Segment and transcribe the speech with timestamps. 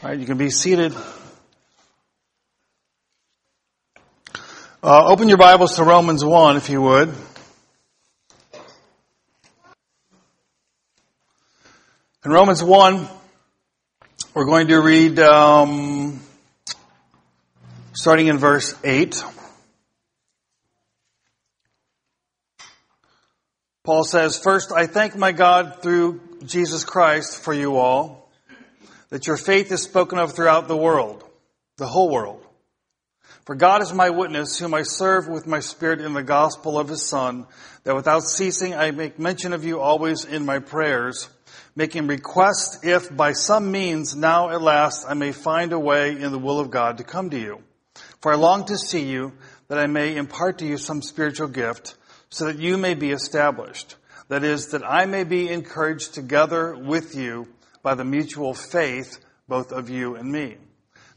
[0.00, 0.94] All right, you can be seated.
[4.80, 7.12] Uh, open your Bibles to Romans 1, if you would.
[12.24, 13.08] In Romans 1,
[14.34, 16.20] we're going to read um,
[17.92, 19.20] starting in verse 8.
[23.82, 28.17] Paul says, First, I thank my God through Jesus Christ for you all
[29.10, 31.24] that your faith is spoken of throughout the world,
[31.76, 32.44] the whole world.
[33.44, 36.88] For God is my witness, whom I serve with my spirit in the gospel of
[36.88, 37.46] his Son,
[37.84, 41.30] that without ceasing I make mention of you always in my prayers,
[41.74, 46.30] making request if by some means now at last I may find a way in
[46.30, 47.62] the will of God to come to you.
[48.20, 49.32] For I long to see you,
[49.68, 51.96] that I may impart to you some spiritual gift,
[52.28, 53.94] so that you may be established.
[54.28, 57.48] That is, that I may be encouraged together with you
[57.82, 59.18] by the mutual faith
[59.48, 60.56] both of you and me.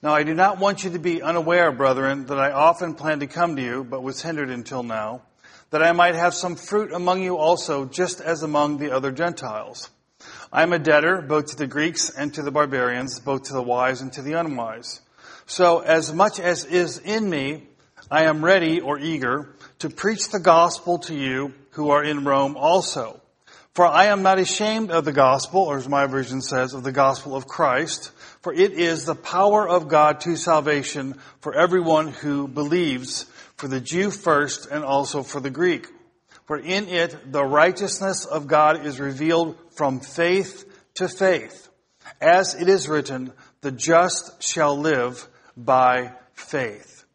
[0.02, 3.28] Now I do not want you to be unaware, brethren, that I often planned to
[3.28, 5.22] come to you, but was hindered until now,
[5.70, 9.90] that I might have some fruit among you also, just as among the other Gentiles.
[10.52, 13.62] I am a debtor both to the Greeks and to the barbarians, both to the
[13.62, 15.02] wise and to the unwise.
[15.46, 17.68] So as much as is in me,
[18.10, 22.58] I am ready or eager to preach the gospel to you who are in Rome
[22.58, 23.21] also.
[23.74, 26.92] For I am not ashamed of the gospel, or as my version says, of the
[26.92, 32.50] gospel of Christ, for it is the power of God to salvation for everyone who
[32.50, 33.24] believes,
[33.56, 35.88] for the Jew first and also for the Greek.
[36.48, 41.70] For in it the righteousness of God is revealed from faith to faith.
[42.20, 47.06] As it is written, the just shall live by faith.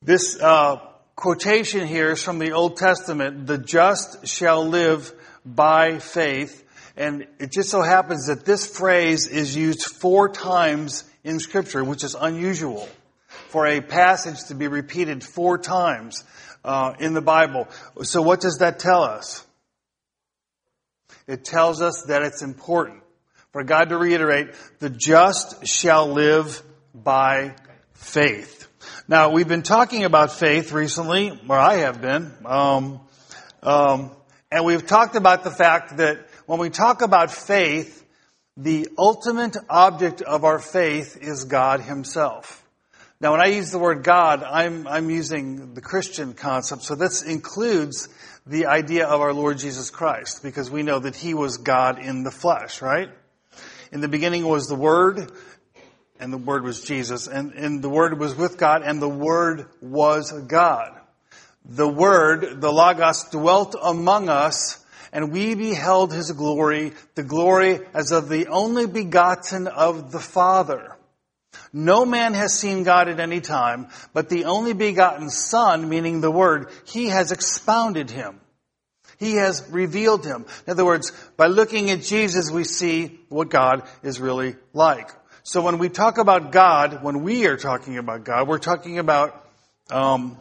[0.00, 0.76] This uh,
[1.16, 3.48] quotation here is from the Old Testament.
[3.48, 5.12] The just shall live
[5.46, 6.64] by faith.
[6.96, 12.04] And it just so happens that this phrase is used four times in scripture, which
[12.04, 12.88] is unusual
[13.48, 16.24] for a passage to be repeated four times
[16.64, 17.68] uh, in the Bible.
[18.02, 19.46] So what does that tell us?
[21.26, 23.02] It tells us that it's important
[23.52, 24.48] for God to reiterate,
[24.80, 26.62] the just shall live
[26.94, 27.54] by
[27.94, 28.68] faith.
[29.08, 32.32] Now, we've been talking about faith recently, or I have been.
[32.44, 33.00] Um,
[33.62, 34.15] um,
[34.50, 38.04] and we've talked about the fact that when we talk about faith,
[38.56, 42.62] the ultimate object of our faith is God Himself.
[43.20, 46.82] Now, when I use the word God, I'm, I'm using the Christian concept.
[46.82, 48.08] So this includes
[48.46, 52.22] the idea of our Lord Jesus Christ, because we know that He was God in
[52.22, 53.10] the flesh, right?
[53.90, 55.32] In the beginning was the Word,
[56.20, 59.66] and the Word was Jesus, and, and the Word was with God, and the Word
[59.80, 61.00] was God
[61.68, 68.12] the Word, the Logos, dwelt among us, and we beheld His glory, the glory as
[68.12, 70.96] of the only begotten of the Father.
[71.72, 76.30] No man has seen God at any time, but the only begotten Son, meaning the
[76.30, 78.40] Word, He has expounded Him.
[79.18, 80.44] He has revealed Him.
[80.66, 85.10] In other words, by looking at Jesus, we see what God is really like.
[85.42, 89.46] So when we talk about God, when we are talking about God, we're talking about
[89.90, 90.36] um,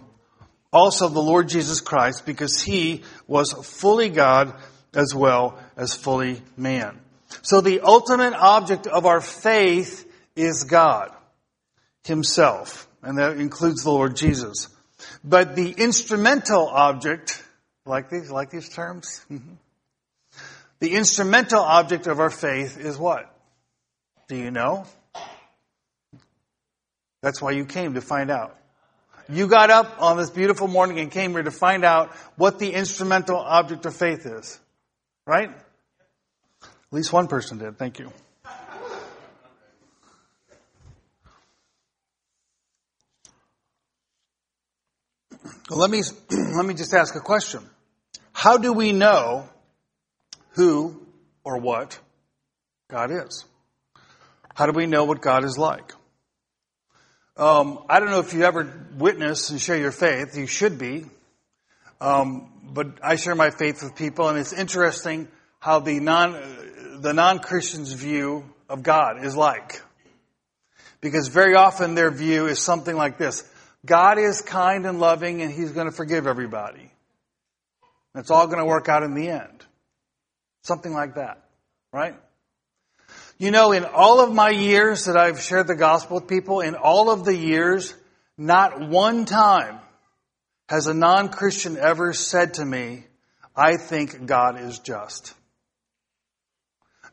[0.76, 4.54] also the Lord Jesus Christ because he was fully God
[4.94, 7.00] as well as fully man.
[7.42, 11.12] So the ultimate object of our faith is God
[12.04, 14.68] himself, and that includes the Lord Jesus.
[15.24, 17.42] But the instrumental object,
[17.86, 19.26] like these, like these terms?
[19.32, 19.54] Mm-hmm.
[20.80, 23.34] The instrumental object of our faith is what?
[24.28, 24.86] Do you know?
[27.22, 28.58] That's why you came to find out.
[29.28, 32.72] You got up on this beautiful morning and came here to find out what the
[32.72, 34.60] instrumental object of faith is.
[35.26, 35.50] Right?
[35.50, 37.78] At least one person did.
[37.78, 38.12] Thank you.
[45.70, 47.68] let me, let me just ask a question.
[48.32, 49.50] How do we know
[50.52, 51.02] who
[51.44, 52.00] or what
[52.90, 53.46] God is?
[54.54, 55.94] How do we know what God is like?
[57.38, 60.38] Um, I don't know if you ever witness and share your faith.
[60.38, 61.06] You should be.
[62.00, 65.28] Um, but I share my faith with people, and it's interesting
[65.60, 69.82] how the non the non Christian's view of God is like.
[71.02, 73.44] Because very often their view is something like this:
[73.86, 76.92] God is kind and loving, and He's going to forgive everybody.
[78.16, 79.66] It's all going to work out in the end.
[80.64, 81.44] Something like that,
[81.92, 82.16] right?
[83.38, 86.76] You know, in all of my years that I've shared the gospel with people, in
[86.76, 87.94] all of the years,
[88.38, 89.80] not one time
[90.70, 93.06] has a non-Christian ever said to me,
[93.56, 95.34] I think God is just.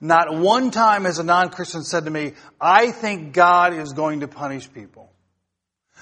[0.01, 4.29] Not one time has a non-Christian said to me, I think God is going to
[4.29, 5.12] punish people.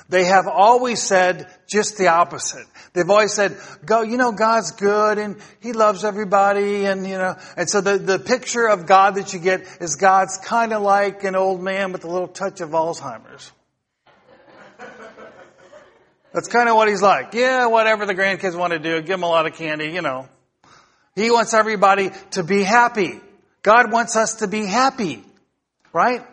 [0.09, 2.67] They have always said just the opposite.
[2.93, 7.37] They've always said, go, you know, God's good and He loves everybody and, you know,
[7.57, 11.23] and so the, the picture of God that you get is God's kind of like
[11.25, 13.53] an old man with a little touch of Alzheimer's.
[16.33, 17.35] That's kind of what He's like.
[17.35, 20.29] Yeah, whatever the grandkids want to do, give them a lot of candy, you know.
[21.17, 23.21] He wants everybody to be happy.
[23.63, 25.23] God wants us to be happy,
[25.93, 26.25] right?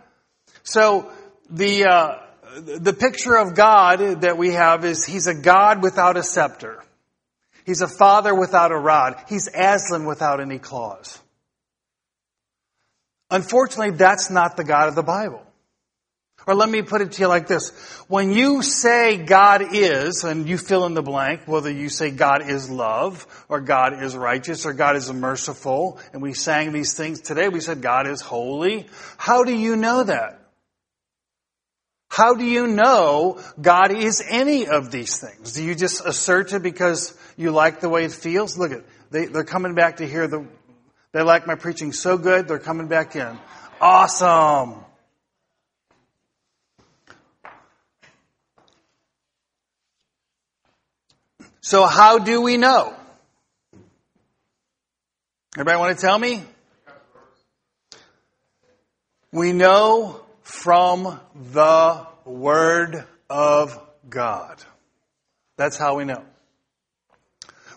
[0.64, 1.12] So
[1.50, 2.16] the, uh,
[2.62, 6.83] the picture of God that we have is He's a God without a scepter.
[7.65, 9.15] He's a father without a rod.
[9.27, 11.19] He's Aslan without any claws.
[13.30, 15.44] Unfortunately, that's not the God of the Bible.
[16.48, 17.71] Or let me put it to you like this.
[18.07, 22.50] When you say God is, and you fill in the blank, whether you say God
[22.50, 27.19] is love, or God is righteous, or God is merciful, and we sang these things
[27.19, 28.88] today, we said God is holy.
[29.18, 30.37] How do you know that?
[32.18, 35.54] How do you know God is any of these things?
[35.54, 38.58] Do you just assert it because you like the way it feels?
[38.58, 38.81] Look at
[39.12, 40.48] they, they're coming back to hear the.
[41.12, 43.38] They like my preaching so good, they're coming back in.
[43.80, 44.84] Awesome.
[51.62, 52.96] So how do we know?
[55.56, 56.42] Everybody want to tell me?
[59.31, 61.20] We know from
[61.52, 63.78] the Word of
[64.10, 64.64] God.
[65.58, 66.24] That's how we know.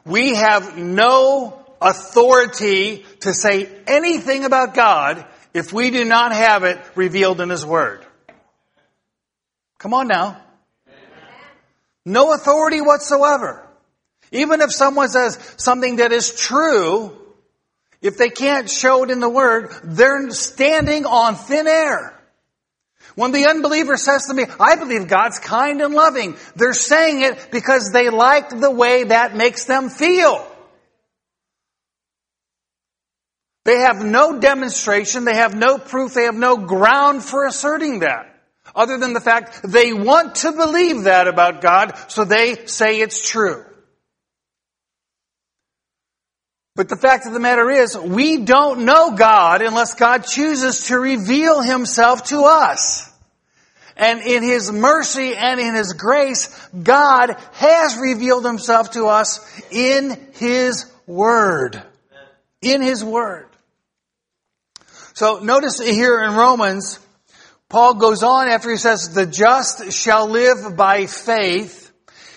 [0.04, 6.78] We have no authority to say anything about God if we do not have it
[6.94, 8.06] revealed in His Word.
[9.78, 10.40] Come on now.
[12.06, 13.66] No authority whatsoever.
[14.30, 17.18] Even if someone says something that is true,
[18.00, 22.16] if they can't show it in the Word, they're standing on thin air.
[23.20, 27.50] When the unbeliever says to me, I believe God's kind and loving, they're saying it
[27.50, 30.50] because they like the way that makes them feel.
[33.66, 38.34] They have no demonstration, they have no proof, they have no ground for asserting that.
[38.74, 43.28] Other than the fact they want to believe that about God, so they say it's
[43.28, 43.66] true.
[46.74, 50.98] But the fact of the matter is, we don't know God unless God chooses to
[50.98, 53.09] reveal Himself to us.
[54.00, 60.18] And in His mercy and in His grace, God has revealed Himself to us in
[60.32, 61.80] His Word.
[62.62, 63.46] In His Word.
[65.12, 66.98] So notice here in Romans,
[67.68, 71.92] Paul goes on after he says, the just shall live by faith.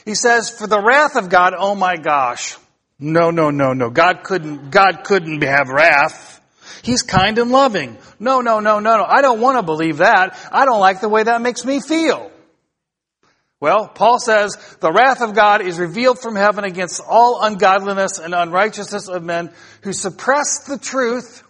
[0.06, 2.58] He says, for the wrath of God, oh my gosh.
[3.00, 3.90] No, no, no, no.
[3.90, 6.33] God couldn't, God couldn't have wrath.
[6.84, 7.98] He's kind and loving.
[8.20, 9.06] No, no, no, no, no.
[9.06, 10.38] I don't want to believe that.
[10.52, 12.30] I don't like the way that makes me feel.
[13.62, 18.36] Well, Paul says, the wrath of God is revealed from heaven against all ungodliness and
[18.36, 19.54] unrighteousness of men
[19.84, 21.42] who suppress the truth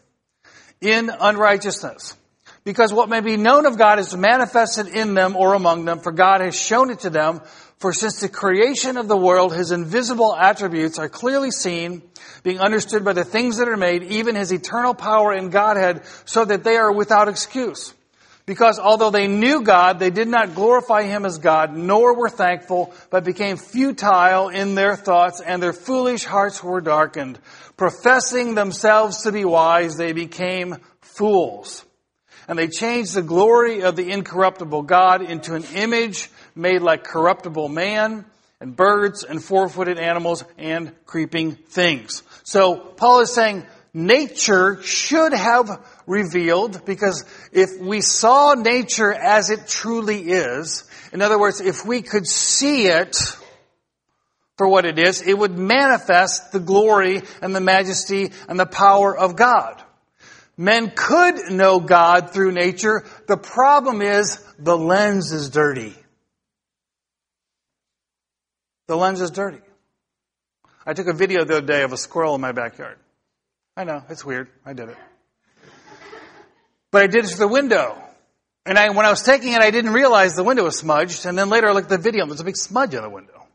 [0.80, 2.16] in unrighteousness.
[2.64, 6.12] Because what may be known of God is manifested in them or among them, for
[6.12, 7.42] God has shown it to them.
[7.84, 12.02] For since the creation of the world, his invisible attributes are clearly seen,
[12.42, 16.46] being understood by the things that are made, even his eternal power and Godhead, so
[16.46, 17.94] that they are without excuse.
[18.46, 22.94] Because although they knew God, they did not glorify him as God, nor were thankful,
[23.10, 27.38] but became futile in their thoughts, and their foolish hearts were darkened.
[27.76, 31.84] Professing themselves to be wise, they became fools.
[32.48, 37.70] And they changed the glory of the incorruptible God into an image made like corruptible
[37.70, 38.26] man
[38.60, 42.24] and birds and four-footed animals and creeping things.
[42.44, 49.68] So Paul is saying nature should have revealed because if we saw nature as it
[49.68, 53.18] truly is, in other words, if we could see it
[54.58, 59.16] for what it is, it would manifest the glory and the majesty and the power
[59.16, 59.82] of God.
[60.56, 63.04] Men could know God through nature.
[63.28, 65.96] The problem is the lens is dirty.
[68.88, 69.62] The lens is dirty.
[70.86, 72.98] I took a video the other day of a squirrel in my backyard.
[73.78, 74.50] I know, it's weird.
[74.66, 74.98] I did it.
[76.92, 77.98] But I did it through the window.
[78.66, 81.26] And I, when I was taking it, I didn't realize the window was smudged.
[81.26, 83.10] And then later I looked at the video and there's a big smudge on the
[83.10, 83.46] window.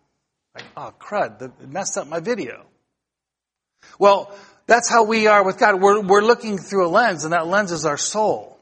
[0.55, 2.67] Like, oh crud, it messed up my video.
[3.99, 4.35] Well,
[4.67, 5.81] that's how we are with God.
[5.81, 8.58] We're, we're looking through a lens and that lens is our soul.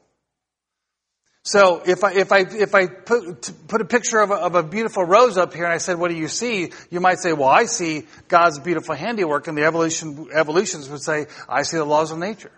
[1.47, 4.65] So if I, if I, if I put, put a picture of a, of a
[4.65, 6.73] beautiful rose up here and I said, what do you see?
[6.91, 11.27] You might say, well, I see God's beautiful handiwork and the evolution, evolutionists would say,
[11.49, 12.51] I see the laws of nature.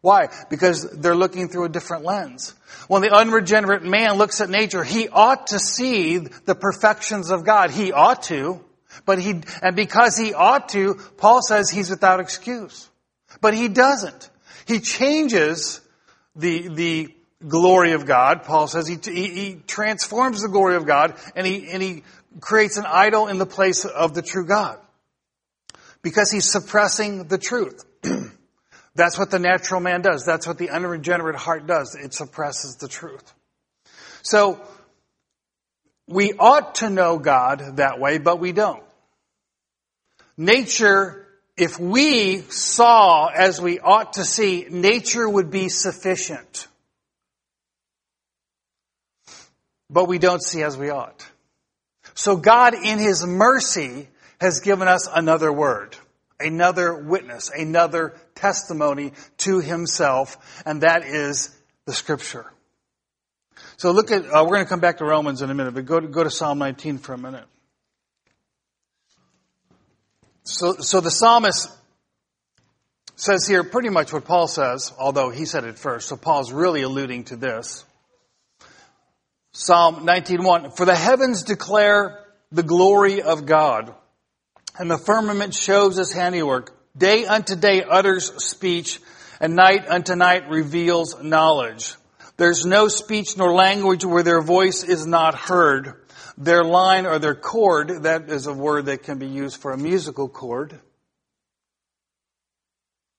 [0.00, 0.28] Why?
[0.48, 2.54] Because they're looking through a different lens.
[2.86, 7.72] When the unregenerate man looks at nature, he ought to see the perfections of God.
[7.72, 8.64] He ought to.
[9.06, 12.88] But he, and because he ought to, Paul says he's without excuse.
[13.40, 14.30] But he doesn't.
[14.68, 15.80] He changes
[16.36, 17.14] the, the
[17.48, 18.44] glory of God.
[18.44, 22.02] Paul says he, he, he transforms the glory of God and he, and he
[22.40, 24.78] creates an idol in the place of the true God.
[26.02, 27.84] Because he's suppressing the truth.
[28.94, 30.24] That's what the natural man does.
[30.24, 31.94] That's what the unregenerate heart does.
[31.94, 33.32] It suppresses the truth.
[34.22, 34.60] So,
[36.06, 38.82] we ought to know God that way, but we don't.
[40.36, 46.68] Nature, if we saw as we ought to see, nature would be sufficient.
[49.94, 51.24] But we don't see as we ought.
[52.14, 54.08] So God, in His mercy,
[54.40, 55.96] has given us another word,
[56.40, 62.44] another witness, another testimony to Himself, and that is the Scripture.
[63.76, 65.86] So look at, uh, we're going to come back to Romans in a minute, but
[65.86, 67.44] go to, go to Psalm 19 for a minute.
[70.42, 71.70] So, so the psalmist
[73.14, 76.08] says here pretty much what Paul says, although he said it first.
[76.08, 77.84] So Paul's really alluding to this.
[79.56, 82.18] Psalm 19:1 For the heavens declare
[82.50, 83.94] the glory of God,
[84.76, 86.76] and the firmament shows his handiwork.
[86.98, 89.00] Day unto day utters speech,
[89.38, 91.94] and night unto night reveals knowledge.
[92.36, 96.02] There's no speech nor language where their voice is not heard.
[96.36, 99.78] Their line or their chord, that is a word that can be used for a
[99.78, 100.80] musical chord.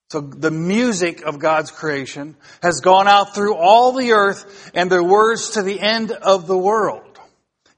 [0.10, 5.04] So the music of God's creation has gone out through all the earth and their
[5.04, 7.02] words to the end of the world.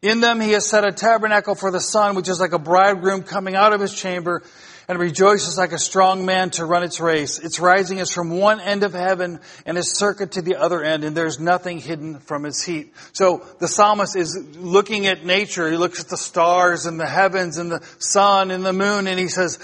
[0.02, 3.24] In them he has set a tabernacle for the sun, which is like a bridegroom
[3.24, 4.44] coming out of his chamber
[4.90, 7.40] and rejoices like a strong man to run its race.
[7.40, 11.04] Its rising is from one end of heaven and its circuit to the other end,
[11.04, 12.94] and there's nothing hidden from its heat.
[13.12, 15.70] So the psalmist is looking at nature.
[15.70, 19.20] He looks at the stars and the heavens and the sun and the moon, and
[19.20, 19.60] he says,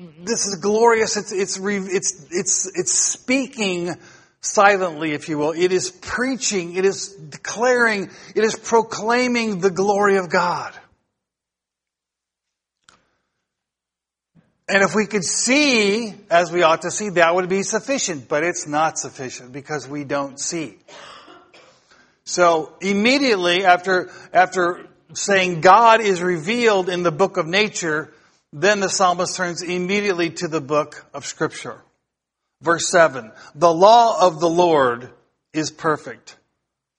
[0.00, 0.24] Mm-hmm.
[0.24, 1.16] this is glorious.
[1.16, 3.94] It's, it's, it's, it's, it's speaking
[4.40, 5.52] silently, if you will.
[5.52, 6.74] It is preaching.
[6.74, 8.10] It is declaring.
[8.34, 10.72] It is proclaiming the glory of God.
[14.68, 18.42] And if we could see as we ought to see, that would be sufficient, but
[18.42, 20.78] it's not sufficient because we don't see.
[22.24, 28.14] So immediately after, after saying God is revealed in the book of nature,
[28.52, 31.82] then the psalmist turns immediately to the book of scripture.
[32.60, 33.32] Verse 7.
[33.54, 35.10] The law of the Lord
[35.52, 36.36] is perfect,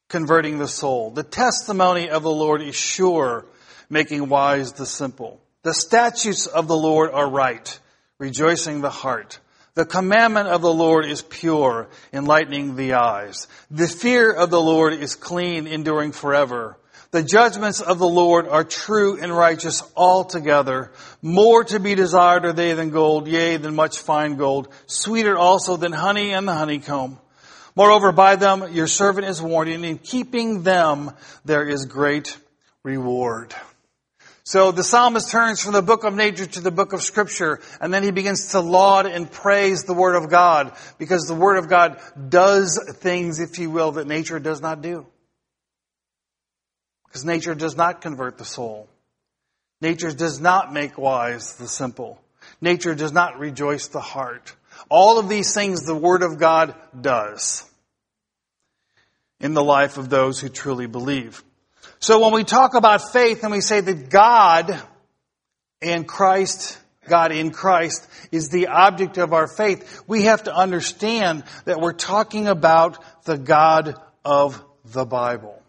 [0.09, 1.11] converting the soul.
[1.11, 3.45] The testimony of the Lord is sure,
[3.89, 5.41] making wise the simple.
[5.63, 7.79] The statutes of the Lord are right,
[8.17, 9.39] rejoicing the heart.
[9.73, 13.47] The commandment of the Lord is pure, enlightening the eyes.
[13.69, 16.77] The fear of the Lord is clean, enduring forever.
[17.11, 20.93] The judgments of the Lord are true and righteous altogether.
[21.21, 24.69] More to be desired are they than gold, yea, than much fine gold.
[24.85, 27.19] Sweeter also than honey and the honeycomb.
[27.75, 31.11] Moreover, by them your servant is warned, and in keeping them
[31.43, 32.37] there is great
[32.83, 33.53] reward.
[34.43, 37.93] So the psalmist turns from the book of nature to the book of scripture, and
[37.93, 41.67] then he begins to laud and praise the word of God, because the word of
[41.67, 41.99] God
[42.29, 45.05] does things, if you will, that nature does not do.
[47.11, 48.87] Because nature does not convert the soul.
[49.81, 52.21] Nature does not make wise the simple.
[52.61, 54.55] Nature does not rejoice the heart.
[54.87, 57.69] All of these things the Word of God does
[59.41, 61.43] in the life of those who truly believe.
[61.99, 64.81] So when we talk about faith and we say that God
[65.81, 71.43] and Christ, God in Christ is the object of our faith, we have to understand
[71.65, 75.60] that we're talking about the God of the Bible.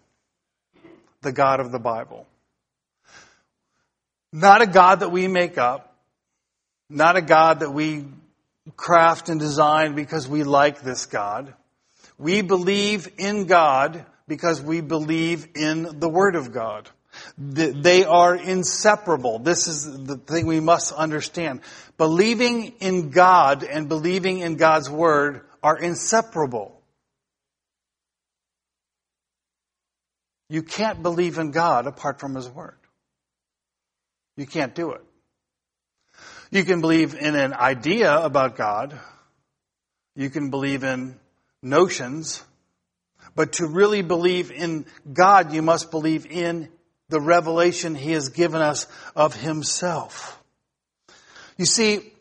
[1.22, 2.26] The God of the Bible.
[4.32, 5.94] Not a God that we make up.
[6.88, 8.04] Not a God that we
[8.76, 11.54] craft and design because we like this God.
[12.18, 16.88] We believe in God because we believe in the Word of God.
[17.36, 19.38] They are inseparable.
[19.38, 21.60] This is the thing we must understand.
[21.98, 26.71] Believing in God and believing in God's Word are inseparable.
[30.52, 32.76] You can't believe in God apart from His Word.
[34.36, 35.00] You can't do it.
[36.50, 39.00] You can believe in an idea about God.
[40.14, 41.18] You can believe in
[41.62, 42.44] notions.
[43.34, 46.68] But to really believe in God, you must believe in
[47.08, 50.38] the revelation He has given us of Himself.
[51.56, 52.12] You see,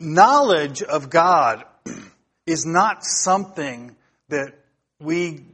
[0.00, 1.62] knowledge of God
[2.44, 3.94] is not something
[4.30, 4.54] that
[4.98, 5.44] we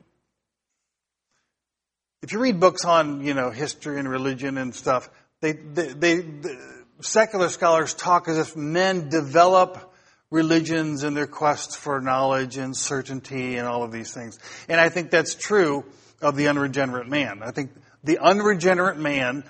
[2.22, 5.08] if you read books on, you know, history and religion and stuff,
[5.40, 6.58] they, they, they, the
[7.00, 9.92] secular scholars talk as if men develop
[10.30, 14.38] religions in their quest for knowledge and certainty and all of these things.
[14.68, 15.84] And I think that's true
[16.20, 17.42] of the unregenerate man.
[17.42, 17.70] I think
[18.02, 19.44] the unregenerate man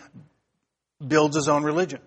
[1.04, 2.00] builds his own religion.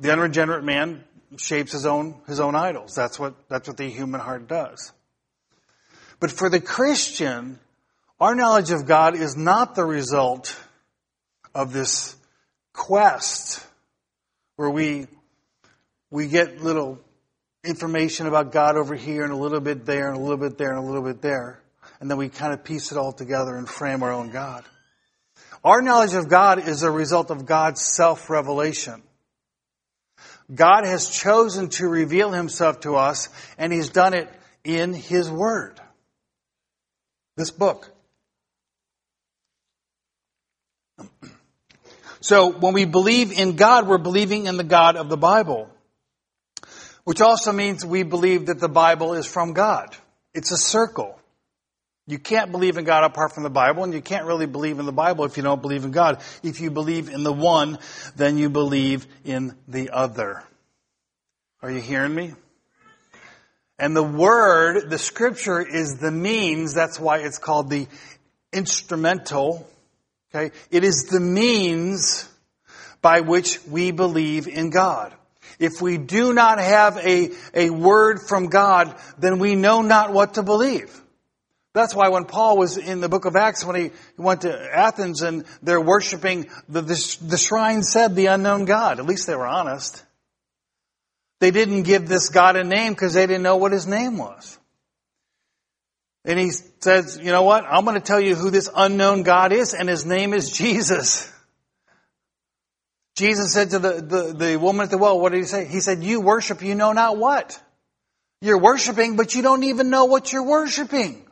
[0.00, 1.04] The unregenerate man
[1.36, 2.94] shapes his own, his own idols.
[2.94, 4.92] That's what, that's what the human heart does.
[6.20, 7.58] But for the Christian,
[8.20, 10.56] our knowledge of God is not the result
[11.54, 12.16] of this
[12.72, 13.64] quest
[14.56, 15.06] where we,
[16.10, 16.98] we get little
[17.64, 20.70] information about God over here and a little bit there and a little bit there
[20.70, 21.60] and a little bit there.
[22.00, 24.64] And then we kind of piece it all together and frame our own God.
[25.64, 29.02] Our knowledge of God is a result of God's self-revelation.
[30.54, 34.28] God has chosen to reveal himself to us and he's done it
[34.64, 35.80] in his word.
[37.36, 37.92] This book.
[42.20, 45.70] So when we believe in God, we're believing in the God of the Bible.
[47.04, 49.96] Which also means we believe that the Bible is from God.
[50.34, 51.18] It's a circle.
[52.06, 54.86] You can't believe in God apart from the Bible, and you can't really believe in
[54.86, 56.22] the Bible if you don't believe in God.
[56.42, 57.78] If you believe in the one,
[58.16, 60.42] then you believe in the other.
[61.62, 62.34] Are you hearing me?
[63.78, 67.86] And the word, the scripture is the means, that's why it's called the
[68.52, 69.68] instrumental
[70.34, 70.54] Okay?
[70.70, 72.28] It is the means
[73.00, 75.14] by which we believe in God.
[75.58, 80.34] If we do not have a, a word from God, then we know not what
[80.34, 81.02] to believe.
[81.74, 85.22] That's why when Paul was in the book of Acts, when he went to Athens
[85.22, 88.98] and they're worshiping, the, the, the shrine said the unknown God.
[88.98, 90.04] At least they were honest.
[91.40, 94.58] They didn't give this God a name because they didn't know what his name was.
[96.28, 97.64] And he says, you know what?
[97.64, 101.32] I'm going to tell you who this unknown God is, and his name is Jesus.
[103.16, 105.64] Jesus said to the, the, the woman at the well, what did he say?
[105.64, 107.58] He said, you worship, you know not what.
[108.42, 111.24] You're worshiping, but you don't even know what you're worshiping.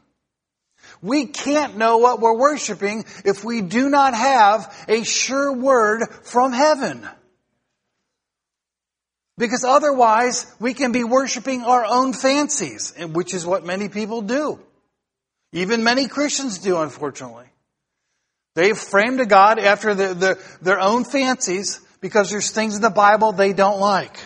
[1.03, 6.55] We can't know what we're worshiping if we do not have a sure word from
[6.55, 7.07] heaven.
[9.37, 14.59] Because otherwise, we can be worshiping our own fancies, which is what many people do.
[15.53, 17.47] Even many Christians do, unfortunately.
[18.55, 22.91] They've framed a God after the, the, their own fancies because there's things in the
[22.91, 24.19] Bible they don't like.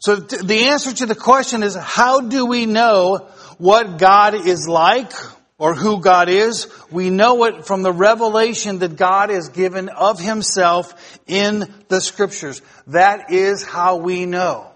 [0.00, 5.12] So the answer to the question is, how do we know what God is like
[5.56, 6.66] or who God is?
[6.90, 12.60] We know it from the revelation that God has given of himself in the scriptures.
[12.88, 14.70] That is how we know.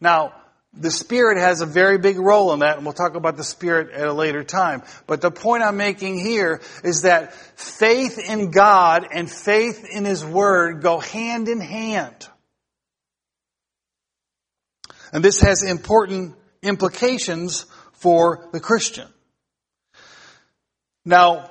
[0.00, 0.34] Now,
[0.74, 3.90] the Spirit has a very big role in that, and we'll talk about the Spirit
[3.90, 4.82] at a later time.
[5.06, 10.24] But the point I'm making here is that faith in God and faith in His
[10.24, 12.28] Word go hand in hand.
[15.12, 19.08] And this has important implications for the Christian.
[21.04, 21.50] Now,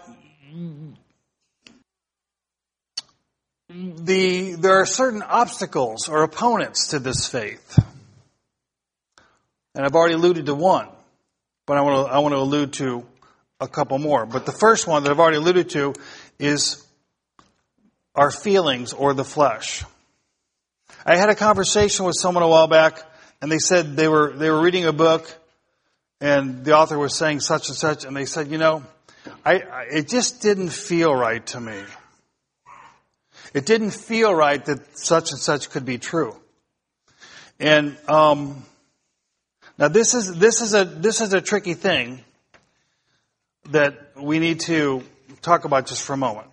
[3.70, 7.78] the, there are certain obstacles or opponents to this faith.
[9.74, 10.88] And I've already alluded to one,
[11.66, 13.06] but I want to, I want to allude to
[13.60, 14.26] a couple more.
[14.26, 15.94] But the first one that I've already alluded to
[16.40, 16.86] is
[18.16, 19.86] our feelings or the flesh.
[21.06, 23.02] I had a conversation with someone a while back,
[23.42, 25.34] and they said they were, they were reading a book,
[26.20, 28.84] and the author was saying such and such, and they said, you know,
[29.46, 31.82] I, I it just didn't feel right to me.
[33.54, 36.36] It didn't feel right that such and such could be true.
[37.60, 38.64] And, um,
[39.82, 42.24] now this is, this is a, this is a tricky thing
[43.72, 45.02] that we need to
[45.41, 46.46] talk about just for a moment.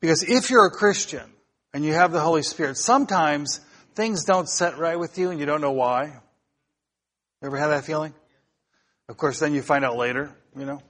[0.00, 1.22] Because if you're a Christian
[1.72, 3.60] and you have the Holy Spirit, sometimes
[3.94, 6.12] things don't set right with you and you don't know why.
[7.40, 8.12] Ever have that feeling?
[9.08, 10.82] Of course, then you find out later, you know.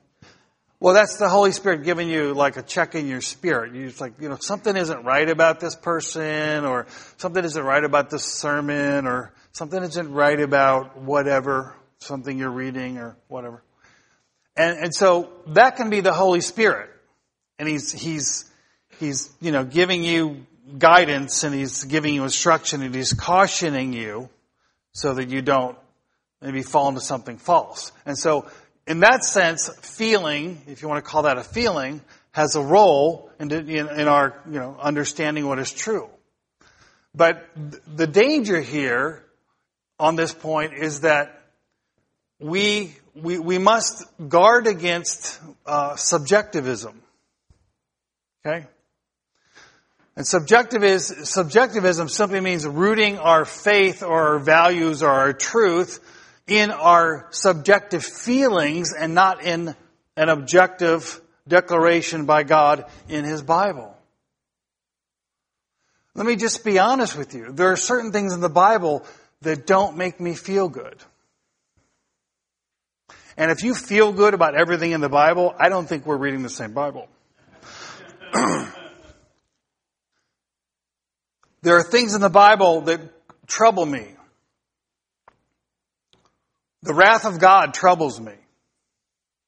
[0.81, 3.75] Well, that's the Holy Spirit giving you like a check in your spirit.
[3.75, 6.87] You're just like, you know, something isn't right about this person or
[7.19, 12.99] something isn't right about this sermon or something isn't right about whatever, something you're reading
[12.99, 13.63] or whatever.
[14.57, 16.91] And, and so that can be the Holy Spirit.
[17.59, 18.51] And he's, he's,
[18.99, 20.47] he's, you know, giving you
[20.79, 24.29] guidance and he's giving you instruction and he's cautioning you
[24.93, 25.77] so that you don't
[26.41, 27.93] maybe fall into something false.
[28.07, 28.49] And so
[28.87, 32.01] in that sense, feeling, if you want to call that a feeling,
[32.33, 36.09] has a role in, in, in our, you know, understanding what is true.
[37.15, 37.49] But
[37.87, 39.25] the danger here
[40.01, 41.43] on this point is that
[42.41, 47.01] we, we, we must guard against uh, subjectivism.
[48.45, 48.67] Okay?
[50.17, 56.01] And subjective is, subjectivism simply means rooting our faith or our values or our truth
[56.47, 59.75] in our subjective feelings and not in
[60.17, 63.95] an objective declaration by God in His Bible.
[66.15, 67.53] Let me just be honest with you.
[67.53, 69.05] There are certain things in the Bible
[69.43, 70.97] that don't make me feel good.
[73.37, 76.43] And if you feel good about everything in the Bible, I don't think we're reading
[76.43, 77.09] the same Bible.
[81.63, 83.01] there are things in the Bible that
[83.47, 84.07] trouble me.
[86.83, 88.35] The wrath of God troubles me.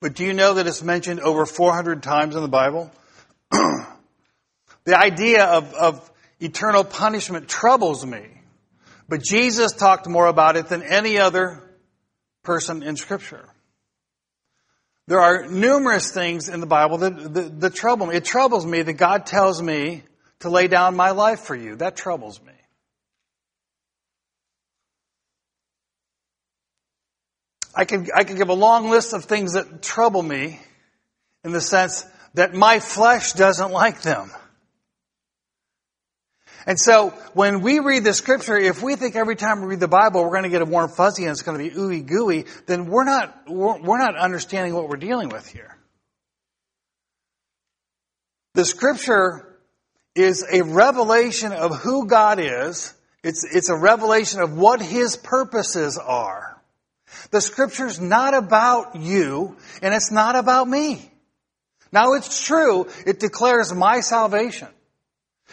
[0.00, 2.90] But do you know that it's mentioned over 400 times in the Bible?
[3.50, 8.41] the idea of, of eternal punishment troubles me.
[9.08, 11.62] But Jesus talked more about it than any other
[12.42, 13.48] person in Scripture.
[15.08, 18.16] There are numerous things in the Bible that, that, that, trouble me.
[18.16, 20.02] It troubles me that God tells me
[20.40, 21.76] to lay down my life for you.
[21.76, 22.52] That troubles me.
[27.74, 30.60] I can, I can give a long list of things that trouble me
[31.42, 34.30] in the sense that my flesh doesn't like them.
[36.66, 39.88] And so when we read the scripture, if we think every time we read the
[39.88, 42.46] Bible we're going to get a warm fuzzy and it's going to be ooey gooey,
[42.66, 45.76] then we're not, we're not understanding what we're dealing with here.
[48.54, 49.58] The scripture
[50.14, 52.94] is a revelation of who God is.
[53.24, 56.60] It's, it's a revelation of what His purposes are.
[57.30, 61.10] The scripture's not about you and it's not about me.
[61.92, 64.68] Now it's true, it declares my salvation.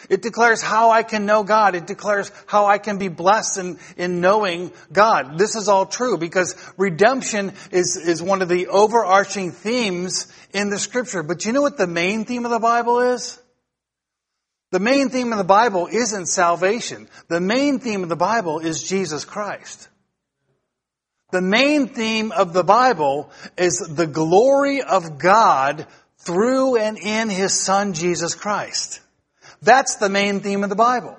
[0.08, 1.74] It declares how I can know God.
[1.74, 5.38] It declares how I can be blessed in, in knowing God.
[5.38, 10.78] This is all true because redemption is, is one of the overarching themes in the
[10.78, 11.22] scripture.
[11.22, 13.38] But you know what the main theme of the Bible is?
[14.70, 17.08] The main theme of the Bible isn't salvation.
[17.28, 19.88] The main theme of the Bible is Jesus Christ.
[21.32, 25.86] The main theme of the Bible is the glory of God
[26.18, 29.00] through and in His Son Jesus Christ.
[29.62, 31.16] That's the main theme of the Bible.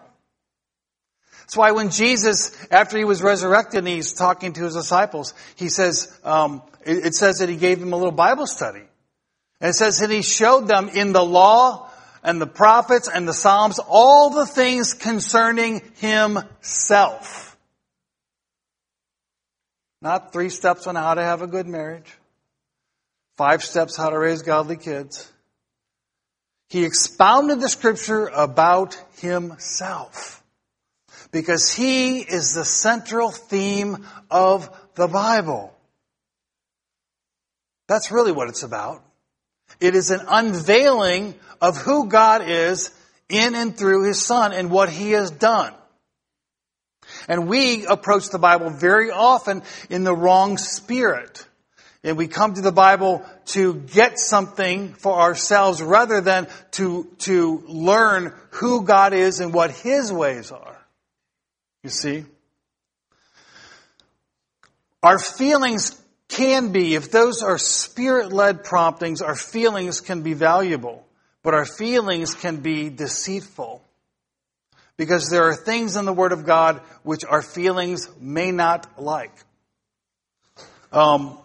[1.41, 5.69] That's why when Jesus, after he was resurrected and he's talking to his disciples, he
[5.69, 8.84] says, um, it, it says that he gave them a little Bible study.
[9.60, 11.89] And it says that he showed them in the law
[12.23, 17.58] and the prophets and the Psalms all the things concerning himself.
[20.01, 22.12] Not three steps on how to have a good marriage.
[23.38, 25.32] Five steps how to raise godly kids.
[26.71, 30.41] He expounded the scripture about himself.
[31.29, 35.75] Because he is the central theme of the Bible.
[37.89, 39.03] That's really what it's about.
[39.81, 42.89] It is an unveiling of who God is
[43.27, 45.73] in and through his son and what he has done.
[47.27, 51.45] And we approach the Bible very often in the wrong spirit.
[52.03, 57.63] And we come to the Bible to get something for ourselves rather than to, to
[57.67, 60.77] learn who God is and what His ways are.
[61.83, 62.25] You see?
[65.03, 71.05] Our feelings can be, if those are spirit-led promptings, our feelings can be valuable.
[71.43, 73.83] But our feelings can be deceitful.
[74.97, 79.33] Because there are things in the Word of God which our feelings may not like.
[80.91, 81.37] Um,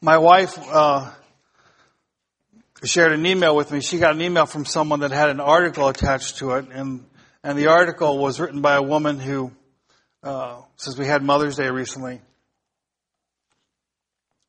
[0.00, 1.10] my wife uh,
[2.84, 3.80] shared an email with me.
[3.80, 7.04] She got an email from someone that had an article attached to it, and
[7.42, 9.52] and the article was written by a woman who,
[10.22, 12.20] uh, since we had Mother's Day recently,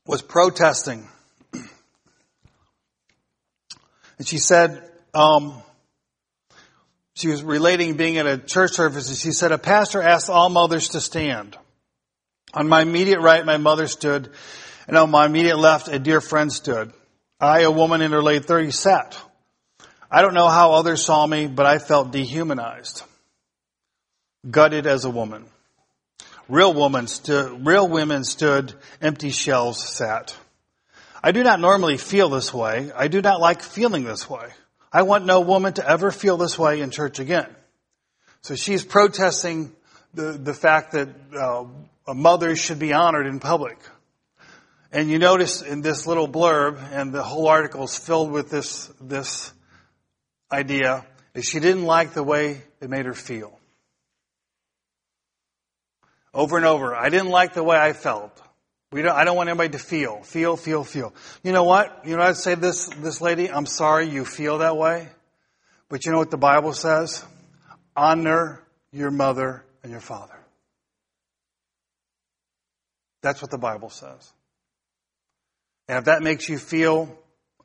[0.05, 1.07] was protesting,
[1.53, 1.67] and
[4.27, 4.85] she said.
[5.13, 5.63] Um,
[7.15, 10.47] she was relating being at a church service, and she said, A pastor asked all
[10.47, 11.57] mothers to stand.
[12.53, 14.31] On my immediate right, my mother stood,
[14.89, 16.91] and on my immediate left, a dear friend stood.
[17.39, 19.21] I, a woman in her late 30s, sat.
[20.09, 23.03] I don't know how others saw me, but I felt dehumanized,
[24.49, 25.45] gutted as a woman.
[26.47, 30.35] Real women stood, real women stood, empty shells sat.
[31.23, 32.91] I do not normally feel this way.
[32.95, 34.47] I do not like feeling this way.
[34.91, 37.55] I want no woman to ever feel this way in church again.
[38.41, 39.71] So she's protesting
[40.15, 41.65] the, the fact that uh,
[42.11, 43.77] mothers should be honored in public.
[44.91, 48.91] And you notice in this little blurb, and the whole article is filled with this,
[48.99, 49.53] this
[50.51, 53.59] idea, is she didn't like the way it made her feel.
[56.33, 56.95] over and over.
[56.95, 58.39] I didn't like the way I felt.
[58.91, 61.13] We don't, I don't want anybody to feel, feel, feel, feel.
[61.43, 62.05] You know what?
[62.05, 65.09] You know I'd say this, this lady, I'm sorry you feel that way.
[65.89, 67.23] But you know what the Bible says?
[67.95, 70.35] Honor your mother and your father.
[73.21, 74.31] That's what the Bible says.
[75.89, 77.09] And if that makes you feel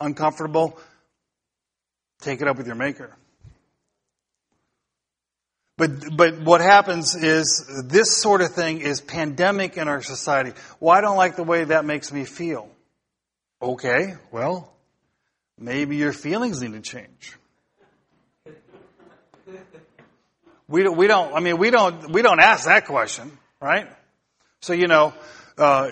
[0.00, 0.78] uncomfortable,
[2.22, 3.14] take it up with your maker.
[5.76, 10.52] But, but what happens is this sort of thing is pandemic in our society.
[10.80, 12.70] Well, I don't like the way that makes me feel.
[13.60, 14.72] Okay, well,
[15.58, 17.36] maybe your feelings need to change.
[20.66, 23.86] We don't, we don't, I mean, we don't, we don't ask that question, right?
[24.60, 25.12] So, you know,
[25.58, 25.90] uh,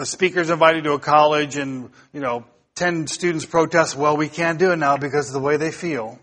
[0.00, 2.44] a speaker's invited to a college and, you know,
[2.76, 6.18] 10 students protest, well, we can't do it now because of the way they feel.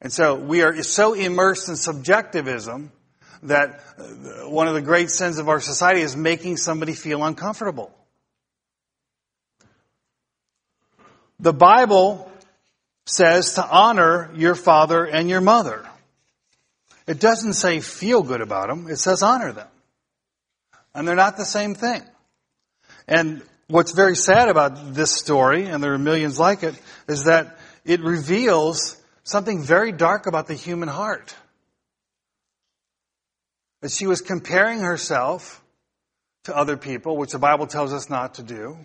[0.00, 2.92] And so we are so immersed in subjectivism
[3.42, 7.92] that uh, one of the great sins of our society is making somebody feel uncomfortable.
[11.40, 12.30] The Bible
[13.06, 15.84] says to honor your father and your mother.
[17.06, 19.68] It doesn't say feel good about them, it says honor them.
[20.94, 22.02] And they're not the same thing.
[23.08, 26.74] And what's very sad about this story, and there are millions like it,
[27.08, 31.34] is that it reveals something very dark about the human heart.
[33.80, 35.62] That she was comparing herself
[36.44, 38.78] to other people, which the Bible tells us not to do.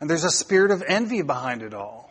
[0.00, 2.10] And there's a spirit of envy behind it all.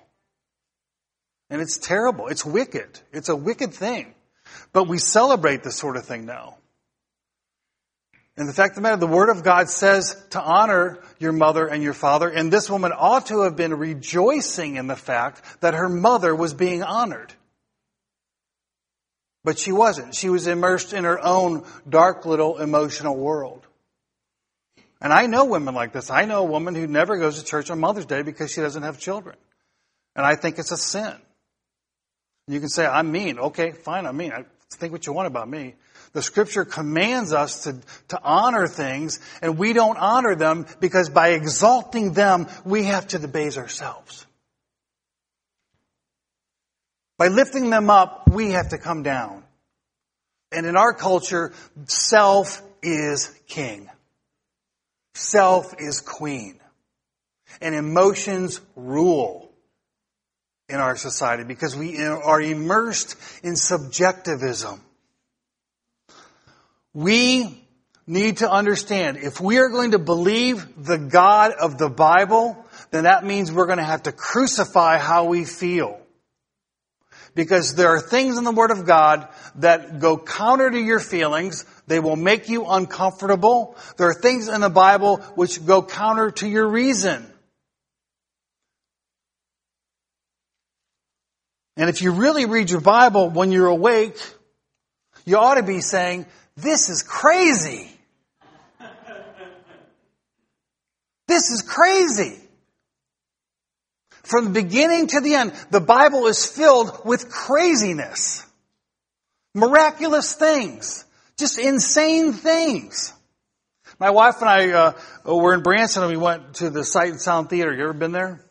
[1.50, 2.28] And it's terrible.
[2.28, 3.00] It's wicked.
[3.12, 4.14] It's a wicked thing.
[4.72, 6.58] But we celebrate this sort of thing now.
[8.38, 11.68] And the fact of the matter, the Word of God says to honor your mother
[11.68, 15.74] and your father, and this woman ought to have been rejoicing in the fact that
[15.74, 17.34] her mother was being honored.
[19.44, 20.16] But she wasn't.
[20.16, 23.66] She was immersed in her own dark little emotional world.
[25.02, 26.12] And I know women like this.
[26.12, 28.84] I know a woman who never goes to church on Mother's Day because she doesn't
[28.84, 29.36] have children.
[30.16, 31.14] And I think it's a sin.
[32.48, 33.40] You can say, I'm mean.
[33.40, 34.32] Okay, fine, I'm mean.
[34.32, 35.76] I think what you want about me.
[36.14, 41.30] The scripture commands us to, to honor things, and we don't honor them because by
[41.30, 44.26] exalting them, we have to debase ourselves.
[47.18, 49.44] By lifting them up, we have to come down.
[50.52, 51.54] And in our culture,
[51.86, 53.90] self is king.
[55.14, 56.60] Self is queen.
[57.62, 59.52] And emotions rule
[60.68, 64.82] in our society because we are immersed in subjectivism.
[66.94, 67.66] We
[68.06, 73.06] need to understand if we are going to believe the God of the Bible, then
[73.06, 76.00] that means we're going to have to crucify how we feel.
[77.34, 81.64] Because there are things in the Word of God that go counter to your feelings.
[81.88, 83.78] They will make you uncomfortable.
[83.96, 87.26] There are things in the Bible which go counter to your reason.
[91.78, 94.18] And if you really read your Bible when you're awake,
[95.26, 96.26] you ought to be saying,
[96.58, 97.90] this is crazy.
[101.28, 102.38] This is crazy.
[104.24, 108.46] From the beginning to the end, the Bible is filled with craziness.
[109.54, 111.06] Miraculous things.
[111.38, 113.14] Just insane things.
[114.00, 114.94] My wife and I uh,
[115.26, 117.74] were in Branson and we went to the Sight and Sound Theater.
[117.74, 118.44] You ever been there?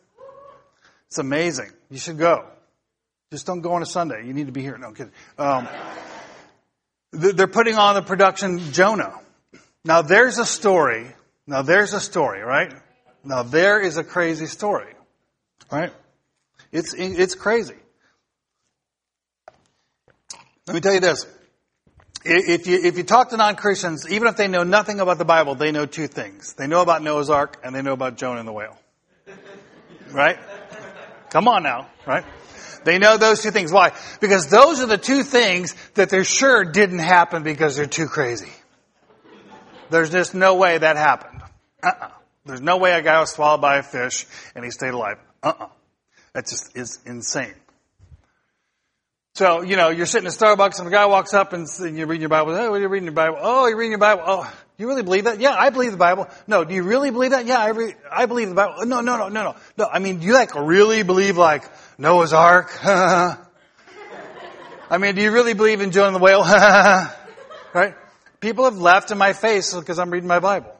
[1.07, 1.69] It's amazing.
[1.89, 2.47] You should go.
[3.31, 4.25] Just don't go on a Sunday.
[4.25, 4.77] You need to be here.
[4.77, 5.13] No, I'm kidding.
[5.37, 5.67] Um,
[7.11, 9.19] they're putting on the production Jonah.
[9.83, 11.07] Now there's a story.
[11.47, 12.73] Now there's a story, right?
[13.23, 14.93] Now there is a crazy story,
[15.71, 15.91] right?
[16.71, 17.75] It's, it's crazy.
[20.67, 21.25] Let me tell you this.
[22.23, 25.55] If you, if you talk to non-Christians, even if they know nothing about the Bible,
[25.55, 26.53] they know two things.
[26.53, 28.77] They know about Noah's Ark and they know about Jonah and the whale.
[30.11, 30.37] Right?
[31.31, 32.23] Come on now, right?
[32.83, 33.71] They know those two things.
[33.71, 33.91] Why?
[34.19, 38.51] Because those are the two things that they're sure didn't happen because they're too crazy.
[39.89, 41.41] There's just no way that happened.
[41.83, 42.09] Uh-uh.
[42.45, 45.17] There's no way a guy was swallowed by a fish and he stayed alive.
[45.43, 45.67] Uh-uh.
[46.33, 47.53] That just is insane.
[49.33, 52.21] So, you know, you're sitting at Starbucks and the guy walks up and you're reading
[52.21, 52.53] your Bible.
[52.53, 53.37] Oh, you're reading your Bible.
[53.39, 54.23] Oh, you're reading your Bible.
[54.25, 55.39] Oh, you really believe that?
[55.39, 56.27] Yeah, I believe the Bible.
[56.47, 57.45] No, do you really believe that?
[57.45, 58.85] Yeah, I, re- I believe the Bible.
[58.85, 59.55] No, no, no, no, no.
[59.77, 61.63] No, I mean, do you like really believe like
[62.01, 62.71] Noah's Ark?
[62.83, 63.37] I
[64.99, 66.41] mean, do you really believe in Jonah the whale?
[67.73, 67.93] right?
[68.39, 70.73] People have laughed in my face because I'm reading my Bible.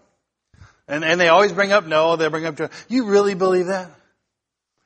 [0.88, 2.72] And, and they always bring up Noah, they bring up Jonah.
[2.90, 3.92] You really believe that?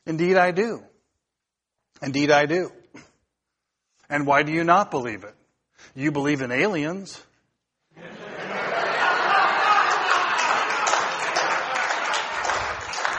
[0.06, 0.84] Indeed I do.
[2.02, 2.70] Indeed I do.
[4.10, 5.34] And why do you not believe it?
[5.96, 7.24] You believe in aliens.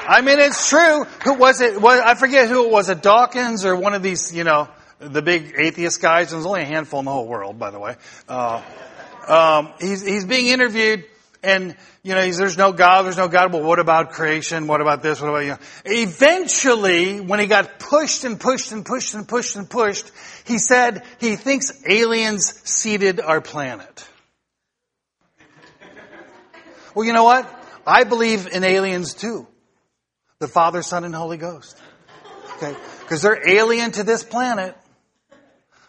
[0.08, 1.04] I mean, it's true.
[1.24, 1.80] Who was it?
[1.80, 2.88] Was, I forget who it was.
[2.88, 6.30] A Dawkins or one of these, you know, the big atheist guys.
[6.30, 7.96] There's only a handful in the whole world, by the way.
[8.28, 8.62] Uh,
[9.28, 11.04] um, he's he's being interviewed,
[11.42, 13.02] and you know, there's no God.
[13.02, 13.52] There's no God.
[13.52, 14.68] Well, what about creation?
[14.68, 15.20] What about this?
[15.20, 15.50] What about you?
[15.50, 15.58] Know?
[15.84, 20.10] Eventually, when he got pushed and pushed and pushed and pushed and pushed,
[20.44, 24.08] he said he thinks aliens seeded our planet.
[26.94, 27.52] Well, you know what?
[27.86, 29.46] I believe in aliens too.
[30.38, 31.76] The Father, Son, and Holy Ghost.
[32.56, 32.74] Okay?
[33.00, 34.76] Because they're alien to this planet.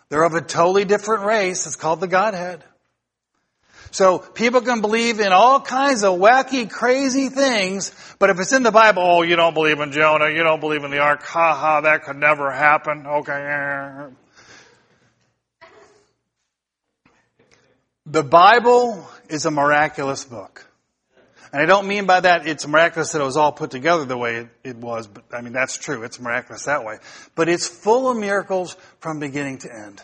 [0.10, 1.66] They're of a totally different race.
[1.66, 2.64] It's called the Godhead.
[3.92, 8.64] So people can believe in all kinds of wacky, crazy things, but if it's in
[8.64, 11.56] the Bible, oh, you don't believe in Jonah, you don't believe in the ark, ha
[11.56, 13.06] ha, that could never happen.
[13.08, 14.14] Okay.
[18.06, 20.67] The Bible is a miraculous book.
[21.54, 24.18] And I don't mean by that it's miraculous that it was all put together the
[24.18, 26.04] way it, it, was, but I mean that's true.
[26.04, 26.98] It's miraculous that way.
[27.36, 30.02] But it's full of miracles from beginning to end.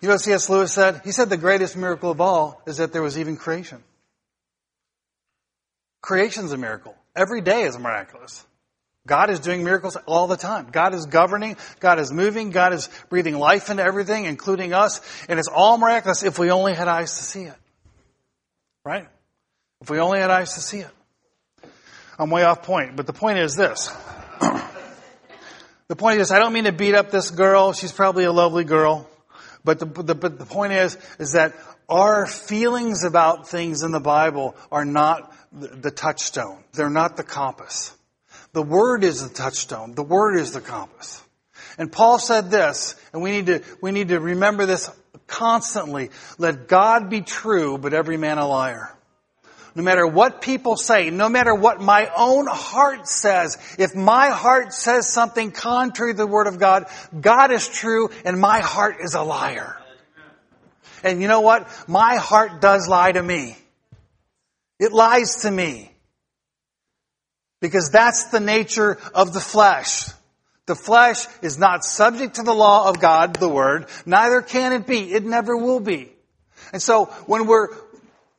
[0.00, 0.48] You know what C.S.
[0.48, 1.00] Lewis said?
[1.04, 3.82] He said the greatest miracle of all is that there was even creation.
[6.02, 6.94] Creation's a miracle.
[7.16, 8.44] Every day is miraculous.
[9.06, 10.68] God is doing miracles all the time.
[10.70, 11.56] God is governing.
[11.80, 12.50] God is moving.
[12.50, 15.00] God is breathing life into everything, including us.
[15.28, 17.54] And it's all miraculous if we only had eyes to see it.
[18.84, 19.08] Right?
[19.82, 20.90] If we only had eyes to see it.
[22.18, 23.88] I'm way off point, but the point is this.
[25.88, 27.72] the point is, I don't mean to beat up this girl.
[27.74, 29.08] She's probably a lovely girl.
[29.64, 31.52] But the, the, but the point is, is that
[31.88, 36.64] our feelings about things in the Bible are not the, touchstone.
[36.72, 37.94] They're not the compass.
[38.52, 39.94] The Word is the touchstone.
[39.94, 41.22] The Word is the compass.
[41.78, 44.90] And Paul said this, and we need to, we need to remember this
[45.26, 46.10] constantly.
[46.38, 48.95] Let God be true, but every man a liar
[49.76, 54.72] no matter what people say, no matter what my own heart says, if my heart
[54.72, 56.86] says something contrary to the Word of God,
[57.20, 59.76] God is true and my heart is a liar.
[61.04, 61.68] And you know what?
[61.86, 63.54] My heart does lie to me.
[64.80, 65.92] It lies to me.
[67.60, 70.08] Because that's the nature of the flesh.
[70.64, 73.88] The flesh is not subject to the law of God, the Word.
[74.06, 75.12] Neither can it be.
[75.12, 76.12] It never will be.
[76.72, 77.68] And so when we're,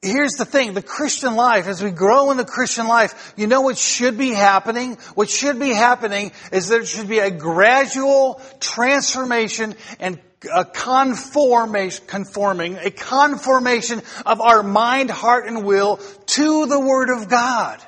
[0.01, 3.61] here's the thing, the Christian life, as we grow in the Christian life, you know
[3.61, 4.97] what should be happening?
[5.15, 10.19] What should be happening is there should be a gradual transformation and
[10.53, 17.27] a conformation, conforming, a conformation of our mind, heart, and will to the Word of
[17.27, 17.81] God.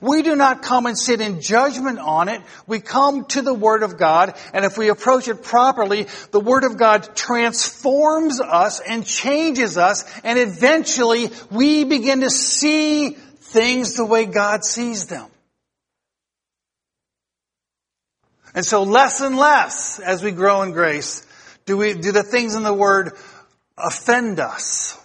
[0.00, 2.42] We do not come and sit in judgment on it.
[2.66, 6.64] We come to the Word of God, and if we approach it properly, the Word
[6.64, 14.04] of God transforms us and changes us, and eventually we begin to see things the
[14.04, 15.26] way God sees them.
[18.54, 21.26] And so less and less as we grow in grace,
[21.66, 23.12] do we, do the things in the Word
[23.76, 24.98] offend us?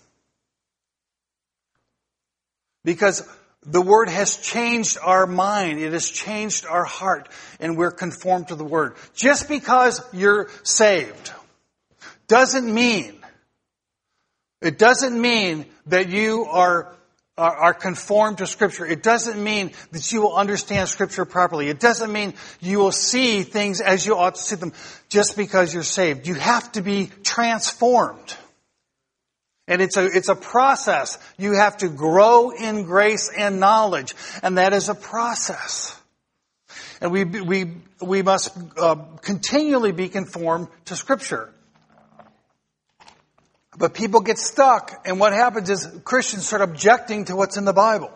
[2.84, 3.27] Because
[3.65, 5.80] the Word has changed our mind.
[5.80, 8.95] It has changed our heart and we're conformed to the Word.
[9.15, 11.32] Just because you're saved
[12.28, 13.15] doesn't mean,
[14.62, 16.93] it doesn't mean that you are,
[17.38, 18.86] are, conformed to Scripture.
[18.86, 21.67] It doesn't mean that you will understand Scripture properly.
[21.67, 24.73] It doesn't mean you will see things as you ought to see them
[25.10, 26.28] just because you're saved.
[26.28, 28.36] You have to be transformed.
[29.73, 31.17] And it's a, it's a process.
[31.36, 34.13] You have to grow in grace and knowledge.
[34.43, 35.99] And that is a process.
[37.01, 41.51] And we, we, we must uh, continually be conformed to Scripture.
[43.75, 47.73] But people get stuck, and what happens is Christians start objecting to what's in the
[47.73, 48.12] Bible.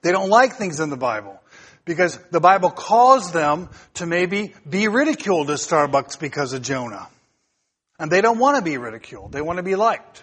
[0.00, 1.38] They don't like things in the Bible
[1.84, 7.08] because the Bible calls them to maybe be ridiculed at Starbucks because of Jonah.
[7.98, 9.32] And they don't want to be ridiculed.
[9.32, 10.22] They want to be liked.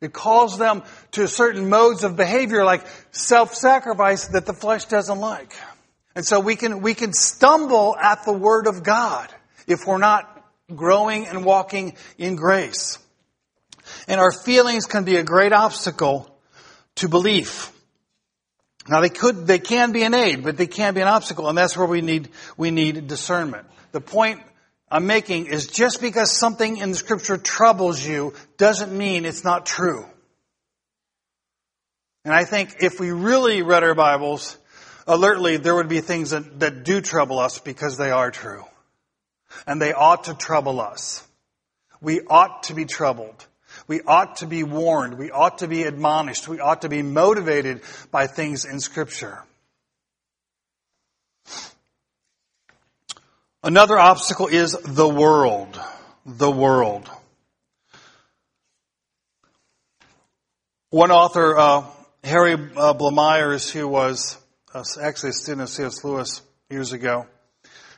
[0.00, 0.82] It calls them
[1.12, 5.54] to certain modes of behavior like self-sacrifice that the flesh doesn't like.
[6.14, 9.32] And so we can, we can stumble at the Word of God
[9.66, 10.34] if we're not
[10.74, 12.98] growing and walking in grace.
[14.06, 16.28] And our feelings can be a great obstacle
[16.96, 17.72] to belief.
[18.88, 21.56] Now they could, they can be an aid, but they can be an obstacle, and
[21.56, 23.66] that's where we need, we need discernment.
[23.92, 24.40] The point
[24.90, 29.66] I'm making is just because something in the scripture troubles you doesn't mean it's not
[29.66, 30.06] true.
[32.24, 34.56] And I think if we really read our Bibles
[35.06, 38.64] alertly, there would be things that, that do trouble us because they are true.
[39.66, 41.26] And they ought to trouble us.
[42.00, 43.46] We ought to be troubled.
[43.86, 45.18] We ought to be warned.
[45.18, 46.48] We ought to be admonished.
[46.48, 49.42] We ought to be motivated by things in Scripture.
[53.62, 55.80] Another obstacle is the world.
[56.24, 57.10] The world.
[60.90, 61.84] One author, uh,
[62.22, 64.38] Harry uh, Blamires, who was
[64.72, 66.04] uh, actually a student of C.S.
[66.04, 66.40] Lewis
[66.70, 67.26] years ago,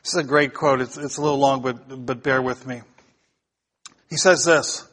[0.03, 0.81] this is a great quote.
[0.81, 2.81] It's, it's a little long, but, but bear with me.
[4.09, 4.85] He says this.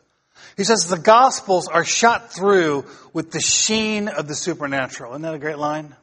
[0.59, 5.13] He says, the Gospels are shot through with the sheen of the supernatural.
[5.13, 5.97] Isn't that a great line?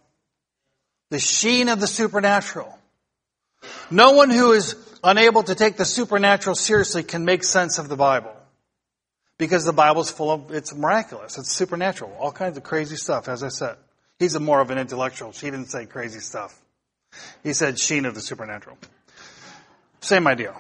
[1.12, 2.78] The sheen of the supernatural.
[3.92, 7.96] No one who is unable to take the supernatural seriously can make sense of the
[7.96, 8.36] Bible.
[9.38, 11.38] Because the Bible's full of, it's miraculous.
[11.38, 12.16] It's supernatural.
[12.20, 13.76] All kinds of crazy stuff, as I said.
[14.18, 15.34] He's a more of an intellectual.
[15.34, 16.58] She didn't say crazy stuff.
[17.44, 18.78] He said sheen of the supernatural.
[20.00, 20.56] Same idea.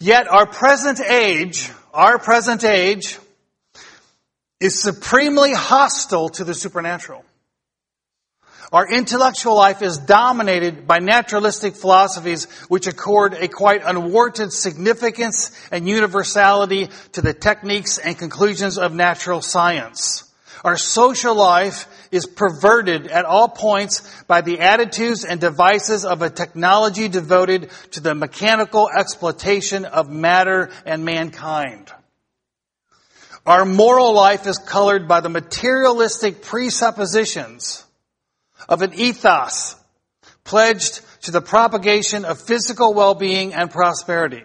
[0.00, 3.18] Yet our present age, our present age,
[4.58, 7.24] is supremely hostile to the supernatural.
[8.72, 15.86] Our intellectual life is dominated by naturalistic philosophies which accord a quite unwarranted significance and
[15.86, 20.24] universality to the techniques and conclusions of natural science.
[20.64, 26.30] Our social life is perverted at all points by the attitudes and devices of a
[26.30, 31.92] technology devoted to the mechanical exploitation of matter and mankind.
[33.44, 37.84] Our moral life is colored by the materialistic presuppositions
[38.68, 39.76] of an ethos
[40.44, 44.44] pledged to the propagation of physical well-being and prosperity.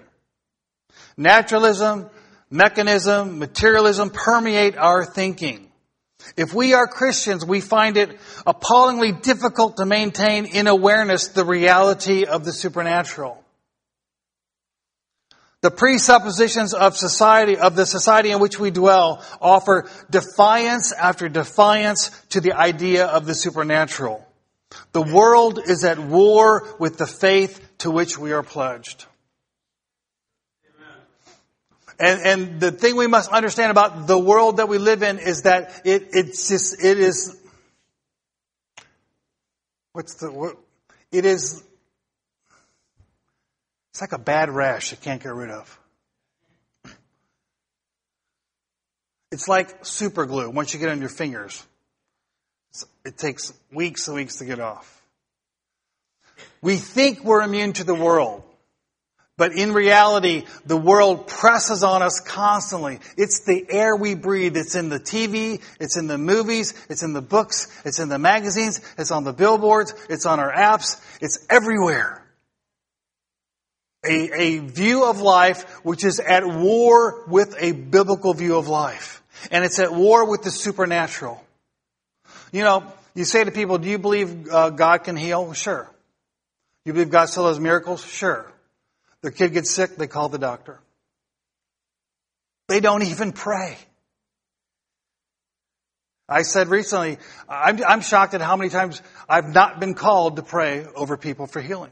[1.18, 2.09] Naturalism,
[2.49, 5.72] mechanism, materialism permeate our thinking.
[6.36, 12.26] If we are Christians, we find it appallingly difficult to maintain in awareness the reality
[12.26, 13.43] of the supernatural.
[15.62, 22.10] The presuppositions of society, of the society in which we dwell, offer defiance after defiance
[22.30, 24.24] to the idea of the supernatural.
[24.91, 29.05] The world is at war with the faith to which we are pledged.
[31.99, 35.43] And, and the thing we must understand about the world that we live in is
[35.43, 37.36] that it, it's just, it is,
[39.93, 40.55] what's the,
[41.12, 41.64] it is
[43.98, 45.80] it's like a bad rash you can't get rid of.
[49.32, 50.52] It's like super glue.
[50.52, 51.66] Once you get on your fingers,
[53.04, 55.02] it takes weeks and weeks to get off.
[56.62, 58.43] We think we're immune to the world.
[59.36, 63.00] But in reality, the world presses on us constantly.
[63.18, 64.58] It's the air we breathe.
[64.58, 65.60] It's in the TV.
[65.80, 66.76] It's in the movies.
[66.88, 67.68] It's in the books.
[67.84, 68.80] It's in the magazines.
[69.00, 69.95] It's on the billboards.
[70.08, 71.02] It's on our apps.
[71.20, 72.22] It's everywhere
[74.08, 79.22] a, a view of life which is at war with a biblical view of life.
[79.51, 81.43] And it's at war with the supernatural.
[82.51, 85.53] You know, you say to people, do you believe uh, God can heal?
[85.53, 85.89] Sure.
[86.86, 88.03] You believe God still does miracles?
[88.05, 88.51] Sure.
[89.22, 90.80] Their kid gets sick, they call the doctor.
[92.68, 93.78] They don't even pray.
[96.30, 100.43] I said recently, I'm, I'm shocked at how many times I've not been called to
[100.43, 101.91] pray over people for healing.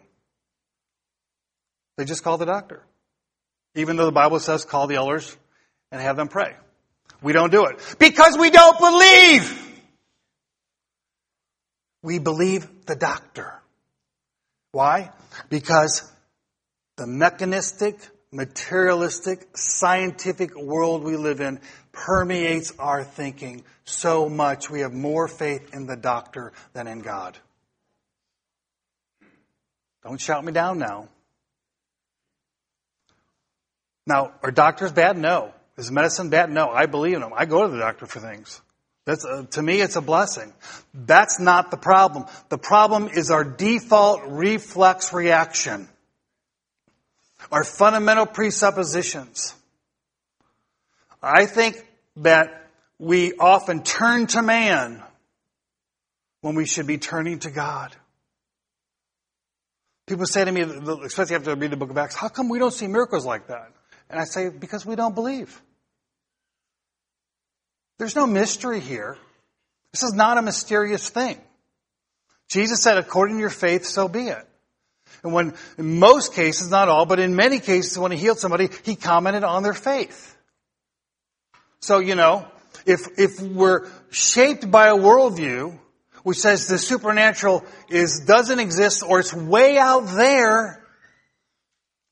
[1.98, 2.84] They just call the doctor.
[3.76, 5.36] Even though the Bible says call the elders
[5.92, 6.56] and have them pray.
[7.22, 7.96] We don't do it.
[8.00, 9.62] Because we don't believe!
[12.04, 13.62] We believe the doctor.
[14.72, 15.12] Why?
[15.50, 16.12] Because
[16.98, 17.98] the mechanistic,
[18.32, 21.60] materialistic, scientific world we live in
[21.92, 27.38] permeates our thinking so much we have more faith in the doctor than in God.
[30.04, 31.10] Don't shout me down now.
[34.08, 35.18] Now, are doctors bad?
[35.18, 35.54] No.
[35.78, 36.52] Is medicine bad?
[36.52, 36.70] No.
[36.70, 37.32] I believe in them.
[37.36, 38.62] I go to the doctor for things.
[39.06, 40.52] That's, uh, to me, it's a blessing.
[40.94, 42.26] That's not the problem.
[42.50, 45.88] The problem is our default reflex reaction.
[47.52, 49.54] Our fundamental presuppositions.
[51.22, 51.78] I think
[52.18, 55.04] that we often turn to man
[56.42, 57.96] when we should be turning to God.
[60.08, 62.60] People say to me, especially after I read the book of Acts, how come we
[62.60, 63.72] don't see miracles like that?
[64.10, 65.62] And I say, because we don't believe.
[67.98, 69.18] There's no mystery here.
[69.92, 71.40] This is not a mysterious thing.
[72.50, 74.48] Jesus said, according to your faith, so be it.
[75.24, 78.70] And when, in most cases, not all, but in many cases, when he healed somebody,
[78.84, 80.36] he commented on their faith.
[81.80, 82.48] So, you know,
[82.86, 85.80] if, if we're shaped by a worldview
[86.24, 90.84] which says the supernatural is, doesn't exist or it's way out there,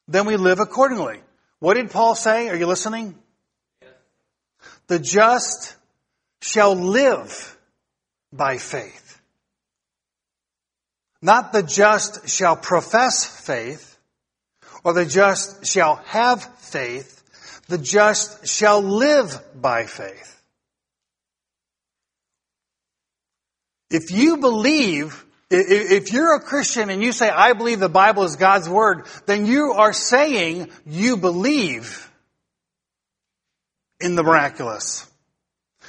[0.07, 1.19] then we live accordingly.
[1.63, 2.49] What did Paul say?
[2.49, 3.15] Are you listening?
[4.87, 5.77] the just
[6.41, 7.57] shall live
[8.33, 9.21] by faith.
[11.21, 13.97] Not the just shall profess faith,
[14.83, 17.23] or the just shall have faith.
[17.69, 20.43] The just shall live by faith.
[23.89, 25.23] If you believe,
[25.53, 29.45] if you're a Christian and you say, I believe the Bible is God's Word, then
[29.45, 32.09] you are saying you believe
[33.99, 35.09] in the miraculous.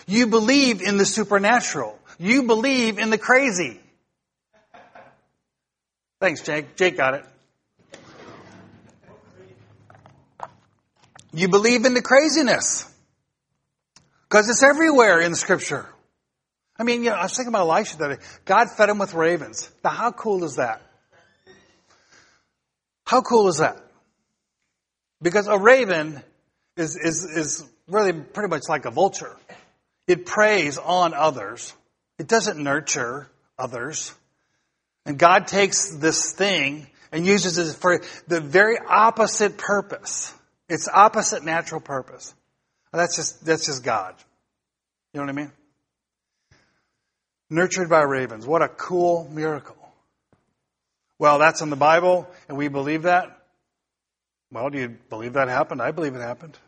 [0.07, 1.99] You believe in the supernatural.
[2.19, 3.81] You believe in the crazy.
[6.21, 6.77] Thanks, Jake.
[6.77, 7.25] Jake got it.
[11.33, 12.91] You believe in the craziness.
[14.29, 15.87] Because it's everywhere in scripture.
[16.77, 18.23] I mean, you know, I was thinking about Elisha today.
[18.45, 19.71] God fed him with ravens.
[19.85, 20.83] Now, how cool is that?
[23.07, 23.81] How cool is that?
[25.23, 26.23] Because a raven
[26.77, 29.37] is, is, is really pretty much like a vulture.
[30.07, 31.73] It preys on others.
[32.19, 34.13] It doesn't nurture others.
[35.07, 40.35] And God takes this thing and uses it for the very opposite purpose.
[40.69, 42.35] It's opposite natural purpose.
[42.93, 44.15] that's just, that's just God.
[45.13, 45.53] You know what I mean?
[47.55, 48.47] Nurtured by ravens.
[48.47, 49.77] What a cool miracle.
[51.19, 53.39] Well, that's in the Bible, and we believe that.
[54.51, 55.81] Well, do you believe that happened?
[55.81, 56.59] I believe it happened.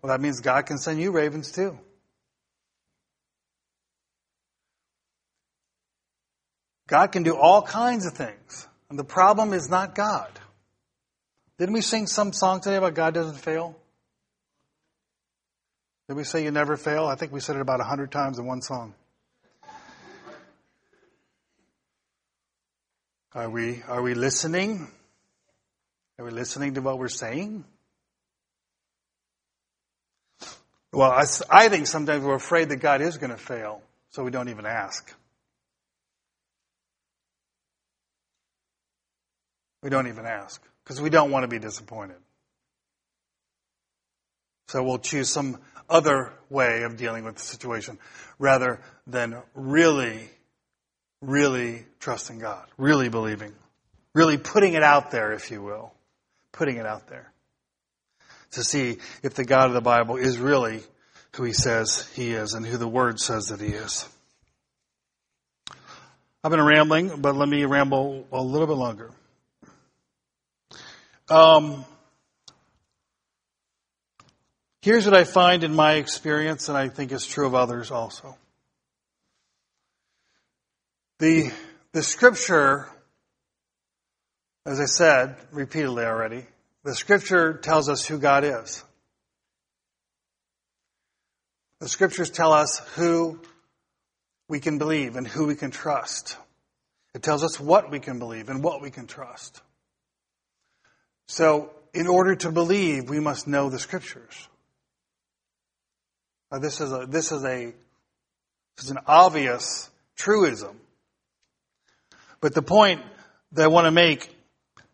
[0.00, 1.78] Well, that means God can send you ravens too.
[6.88, 8.66] God can do all kinds of things.
[8.90, 10.28] And the problem is not God.
[11.58, 13.76] Didn't we sing some song today about God doesn't fail?
[16.08, 17.06] Did we say you never fail?
[17.06, 18.94] I think we said it about a hundred times in one song.
[23.34, 24.88] Are we, are we listening?
[26.18, 27.64] Are we listening to what we're saying?
[30.92, 33.80] Well, I, I think sometimes we're afraid that God is going to fail,
[34.10, 35.14] so we don't even ask.
[39.82, 42.18] We don't even ask because we don't want to be disappointed.
[44.68, 45.58] So we'll choose some
[45.88, 47.98] other way of dealing with the situation
[48.38, 50.28] rather than really
[51.22, 53.52] really trusting God, really believing,
[54.14, 55.94] really putting it out there, if you will,
[56.52, 57.32] putting it out there
[58.50, 60.82] to see if the God of the Bible is really
[61.36, 64.06] who he says he is and who the word says that he is.
[66.44, 69.10] I've been rambling, but let me ramble a little bit longer.
[71.30, 71.84] Um,
[74.82, 78.36] here's what I find in my experience, and I think is true of others also.
[81.22, 81.52] The,
[81.92, 82.88] the scripture,
[84.66, 86.44] as I said repeatedly already,
[86.82, 88.82] the scripture tells us who God is.
[91.78, 93.38] The scriptures tell us who
[94.48, 96.36] we can believe and who we can trust.
[97.14, 99.62] It tells us what we can believe and what we can trust.
[101.28, 104.48] So, in order to believe, we must know the scriptures.
[106.50, 107.72] Now, this is a, this is a,
[108.76, 110.80] this is an obvious truism.
[112.42, 113.00] But the point
[113.52, 114.28] that I want to make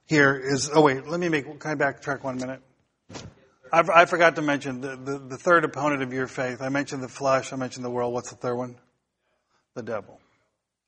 [0.05, 2.61] here is, oh wait, let me make, can I backtrack one minute?
[3.72, 6.61] I, I forgot to mention the, the, the, third opponent of your faith.
[6.61, 7.53] I mentioned the flesh.
[7.53, 8.12] I mentioned the world.
[8.12, 8.76] What's the third one?
[9.74, 10.20] The devil.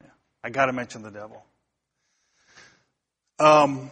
[0.02, 0.10] Yeah.
[0.44, 1.42] I got to mention the devil.
[3.38, 3.90] Um,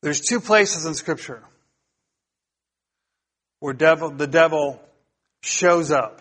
[0.00, 1.42] there's two places in Scripture
[3.58, 4.80] where devil, the devil
[5.42, 6.20] shows up.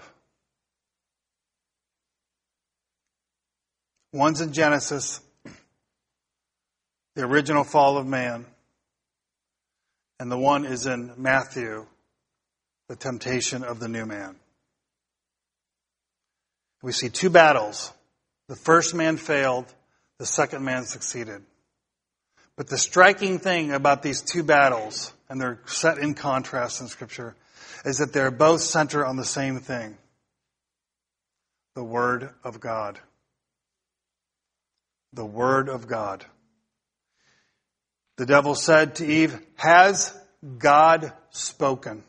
[4.14, 5.22] One's in Genesis,
[7.16, 8.46] the original fall of man,
[10.20, 11.88] and the one is in Matthew,
[12.88, 14.36] the temptation of the new man.
[16.84, 17.92] We see two battles.
[18.50, 19.66] The first man failed,
[20.20, 21.42] the second man succeeded.
[22.56, 27.36] But the striking thing about these two battles, and they're set in contrast in Scripture,
[27.84, 29.98] is that they're both center on the same thing
[31.74, 33.00] the Word of God
[35.14, 36.26] the Word of God.
[38.18, 40.16] The devil said to Eve, Has
[40.58, 42.04] God spoken?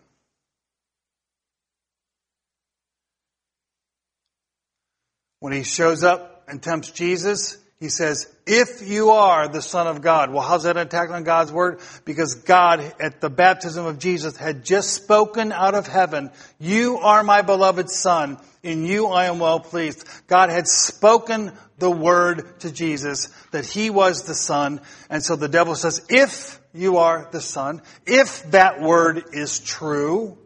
[5.40, 10.00] When he shows up and tempts Jesus, he says, if you are the Son of
[10.00, 10.32] God.
[10.32, 11.80] Well, how's that an attack on God's Word?
[12.06, 17.22] Because God, at the baptism of Jesus, had just spoken out of heaven, You are
[17.22, 18.38] my beloved Son.
[18.62, 20.08] In you I am well pleased.
[20.28, 24.80] God had spoken the Word to Jesus that He was the Son.
[25.10, 30.38] And so the devil says, if you are the Son, if that Word is true,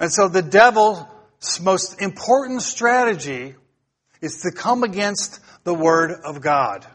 [0.00, 1.04] And so the devil's
[1.60, 3.56] most important strategy
[4.22, 6.86] is to come against the Word of God.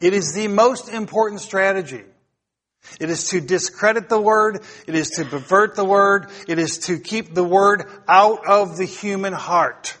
[0.00, 2.04] It is the most important strategy.
[3.00, 4.62] It is to discredit the Word.
[4.86, 6.28] It is to pervert the Word.
[6.46, 9.96] It is to keep the Word out of the human heart.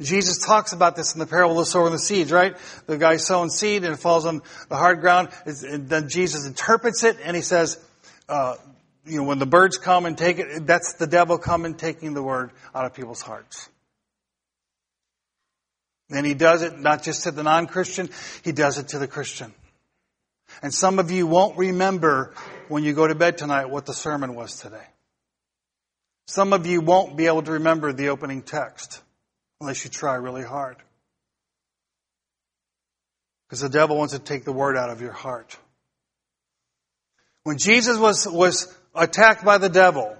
[0.00, 2.56] Jesus talks about this in the parable of the sower and the seeds, right?
[2.86, 5.28] The guy sowing seed and it falls on the hard ground.
[5.44, 7.82] And then Jesus interprets it and he says,
[8.28, 8.56] uh,
[9.04, 12.22] you know, when the birds come and take it, that's the devil coming taking the
[12.22, 13.68] word out of people's hearts.
[16.10, 18.08] And he does it not just to the non-Christian,
[18.42, 19.52] he does it to the Christian.
[20.62, 22.34] And some of you won't remember
[22.68, 24.86] when you go to bed tonight what the sermon was today.
[26.26, 29.02] Some of you won't be able to remember the opening text
[29.60, 30.76] unless you try really hard.
[33.46, 35.56] Because the devil wants to take the word out of your heart.
[37.44, 40.14] When Jesus was, was attacked by the devil,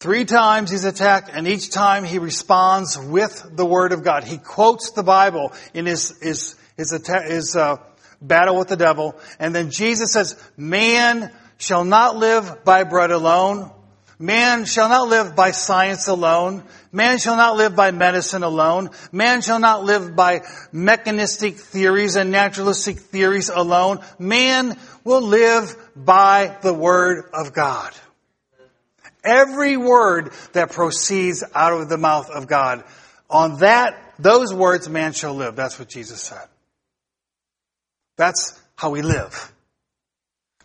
[0.00, 4.24] three times he's attacked and each time he responds with the word of God.
[4.24, 7.76] He quotes the Bible in his, his, his, attack, his uh,
[8.20, 9.18] battle with the devil.
[9.38, 13.70] And then Jesus says, man shall not live by bread alone,
[14.18, 16.64] Man shall not live by science alone.
[16.90, 18.88] Man shall not live by medicine alone.
[19.12, 20.40] Man shall not live by
[20.72, 23.98] mechanistic theories and naturalistic theories alone.
[24.18, 27.92] Man will live by the Word of God.
[29.26, 32.84] Every word that proceeds out of the mouth of God,
[33.28, 35.56] on that, those words man shall live.
[35.56, 36.46] That's what Jesus said.
[38.16, 39.52] That's how we live.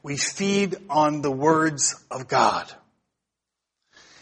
[0.03, 2.71] We feed on the words of God.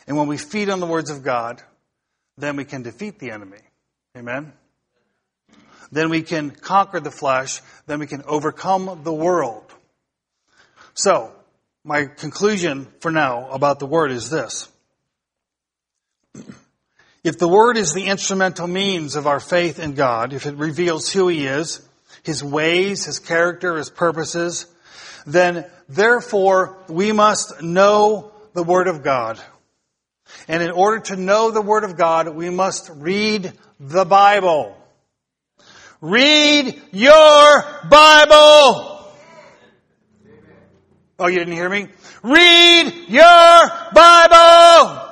[0.07, 1.61] And when we feed on the words of God,
[2.37, 3.59] then we can defeat the enemy.
[4.17, 4.53] Amen?
[5.91, 7.61] Then we can conquer the flesh.
[7.85, 9.65] Then we can overcome the world.
[10.93, 11.31] So,
[11.89, 14.69] my conclusion for now about the Word is this.
[17.23, 21.11] If the Word is the instrumental means of our faith in God, if it reveals
[21.11, 21.81] who He is,
[22.21, 24.67] His ways, His character, His purposes,
[25.25, 29.39] then therefore we must know the Word of God.
[30.47, 34.77] And in order to know the Word of God, we must read the Bible.
[36.01, 38.98] Read your Bible!
[41.20, 41.88] Oh, you didn't hear me?
[42.24, 45.05] Read your Bible!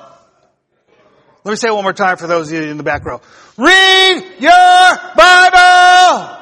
[1.43, 3.21] Let me say it one more time for those of you in the back row.
[3.57, 6.37] Read your Bible!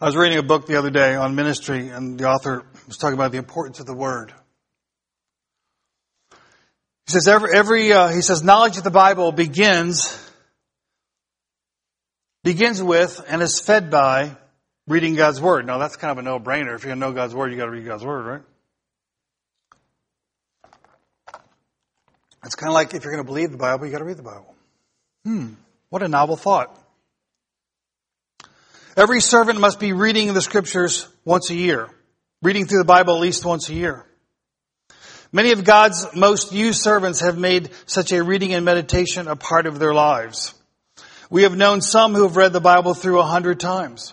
[0.00, 3.14] I was reading a book the other day on ministry and the author was talking
[3.14, 4.34] about the importance of the Word.
[7.06, 10.20] He says every, every uh, he says knowledge of the Bible begins
[12.42, 14.36] begins with and is fed by
[14.86, 15.66] reading God's Word.
[15.66, 16.74] Now that's kind of a no-brainer.
[16.74, 18.42] If you're going to know God's Word, you got to read God's Word, right?
[22.44, 24.18] It's kind of like if you're going to believe the Bible, you got to read
[24.18, 24.54] the Bible.
[25.24, 25.54] Hmm,
[25.88, 26.78] what a novel thought.
[28.96, 31.88] Every servant must be reading the scriptures once a year,
[32.42, 34.04] reading through the Bible at least once a year.
[35.32, 39.66] Many of God's most used servants have made such a reading and meditation a part
[39.66, 40.54] of their lives.
[41.28, 44.12] We have known some who have read the Bible through a hundred times.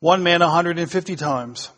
[0.00, 1.70] One man 150 times.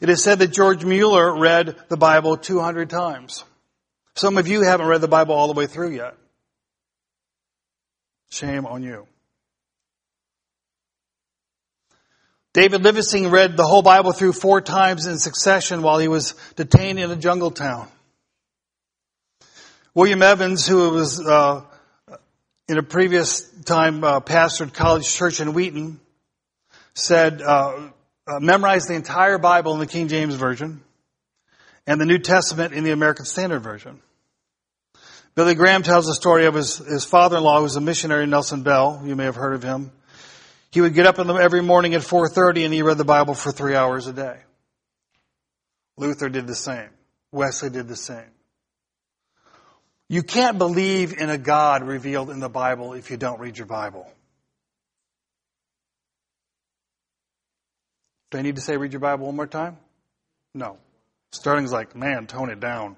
[0.00, 3.44] It is said that George Mueller read the Bible 200 times.
[4.14, 6.14] Some of you haven't read the Bible all the way through yet.
[8.30, 9.06] Shame on you.
[12.52, 16.98] David Livingstone read the whole Bible through four times in succession while he was detained
[16.98, 17.88] in a jungle town.
[19.94, 21.62] William Evans, who was uh,
[22.68, 26.00] in a previous time uh, pastored College Church in Wheaton,
[26.98, 27.90] said, uh,
[28.26, 30.82] uh, memorized the entire Bible in the King James Version
[31.86, 34.00] and the New Testament in the American Standard Version.
[35.34, 39.00] Billy Graham tells the story of his, his father-in-law who was a missionary, Nelson Bell.
[39.04, 39.92] You may have heard of him.
[40.70, 43.52] He would get up the, every morning at 4.30 and he read the Bible for
[43.52, 44.36] three hours a day.
[45.96, 46.90] Luther did the same.
[47.32, 48.30] Wesley did the same.
[50.08, 53.66] You can't believe in a God revealed in the Bible if you don't read your
[53.66, 54.10] Bible.
[58.30, 59.78] Do I need to say read your Bible one more time?
[60.54, 60.78] No.
[61.32, 62.96] Starting's like, man, tone it down.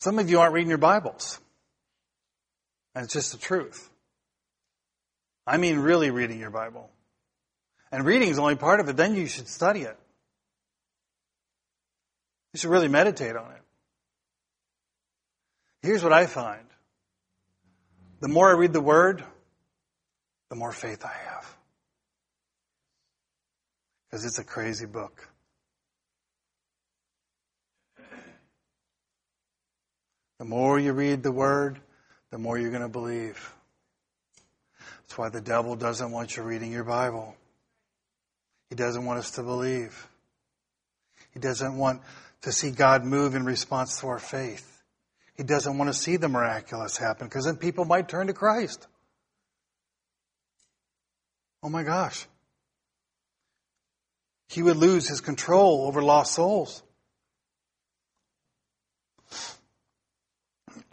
[0.00, 1.38] Some of you aren't reading your Bibles.
[2.94, 3.90] And it's just the truth.
[5.46, 6.90] I mean, really reading your Bible.
[7.90, 8.96] And reading is only part of it.
[8.96, 9.98] Then you should study it.
[12.52, 13.62] You should really meditate on it.
[15.82, 16.66] Here's what I find.
[18.20, 19.24] The more I read the Word,
[20.50, 21.56] the more faith I have.
[24.06, 25.28] because it's a crazy book.
[30.38, 31.80] The more you read the Word,
[32.30, 33.52] the more you're going to believe.
[35.00, 37.34] That's why the devil doesn't want you reading your Bible.
[38.70, 40.08] He doesn't want us to believe.
[41.32, 42.02] He doesn't want
[42.42, 44.82] to see God move in response to our faith.
[45.36, 48.86] He doesn't want to see the miraculous happen because then people might turn to Christ.
[51.64, 52.26] Oh my gosh.
[54.48, 56.82] He would lose his control over lost souls.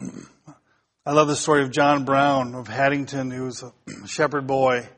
[1.04, 3.72] I love the story of John Brown of Haddington, who was a
[4.06, 4.88] shepherd boy.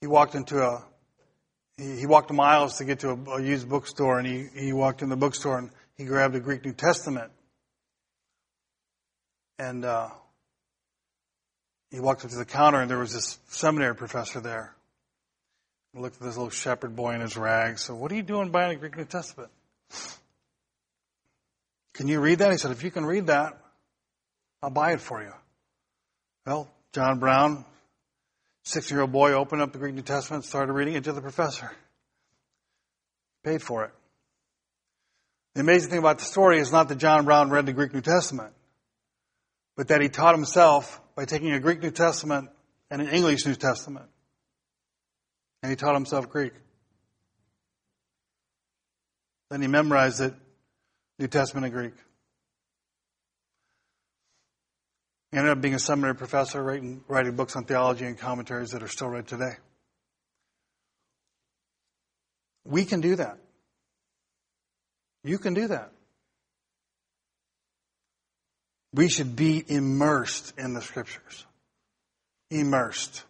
[0.00, 0.84] He walked into a,
[1.76, 5.08] he, walked miles to get to a, a used bookstore, and he, he walked in
[5.08, 7.32] the bookstore and he grabbed a Greek New Testament.
[9.58, 10.10] And uh,
[11.92, 14.74] he walked up to the counter, and there was this seminary professor there.
[15.92, 17.82] He looked at this little shepherd boy in his rags.
[17.82, 19.50] So, what are you doing buying a Greek New Testament?
[21.92, 22.50] Can you read that?
[22.50, 23.60] He said, If you can read that,
[24.62, 25.32] I'll buy it for you.
[26.46, 27.66] Well, John Brown,
[28.64, 31.12] six year old boy, opened up the Greek New Testament, and started reading it to
[31.12, 31.70] the professor.
[33.44, 33.90] Paid for it.
[35.54, 38.00] The amazing thing about the story is not that John Brown read the Greek New
[38.00, 38.54] Testament,
[39.76, 42.50] but that he taught himself by taking a Greek New Testament
[42.90, 44.06] and an English New Testament.
[45.62, 46.52] And he taught himself Greek.
[49.50, 50.34] Then he memorized it,
[51.18, 51.94] New Testament and Greek.
[55.30, 58.82] He ended up being a seminary professor, writing, writing books on theology and commentaries that
[58.82, 59.52] are still read today.
[62.64, 63.38] We can do that.
[65.24, 65.92] You can do that.
[68.94, 71.46] We should be immersed in the scriptures.
[72.50, 73.24] Immersed.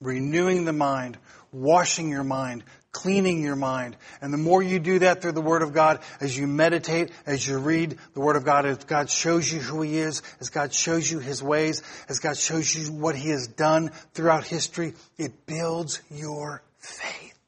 [0.00, 1.18] Renewing the mind,
[1.52, 3.96] washing your mind, cleaning your mind.
[4.20, 7.46] And the more you do that through the Word of God, as you meditate, as
[7.46, 10.72] you read the Word of God, as God shows you who He is, as God
[10.72, 15.46] shows you His ways, as God shows you what He has done throughout history, it
[15.46, 17.38] builds your faith.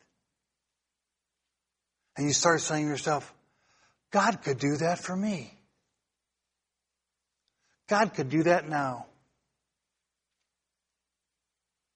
[2.17, 3.33] And you start saying to yourself,
[4.11, 5.54] God could do that for me.
[7.89, 9.07] God could do that now.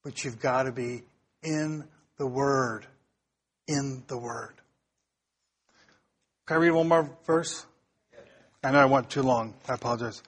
[0.04, 1.02] But you've got to be
[1.42, 1.84] in
[2.18, 2.86] the Word.
[3.66, 4.54] In the Word.
[6.46, 7.66] Can I read one more verse?
[8.64, 9.54] I know I went too long.
[9.68, 10.22] I apologize.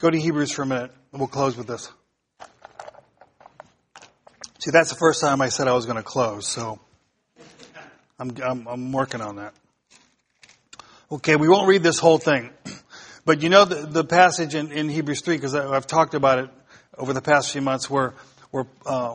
[0.00, 1.90] Go to Hebrews for a minute, and we'll close with this.
[4.58, 6.80] See, that's the first time I said I was going to close, so
[8.18, 9.52] I'm, I'm, I'm working on that.
[11.12, 12.50] Okay, we won't read this whole thing.
[13.24, 16.50] But you know the, the passage in, in Hebrews 3, because I've talked about it
[16.98, 18.14] over the past few months, where,
[18.50, 19.14] where uh,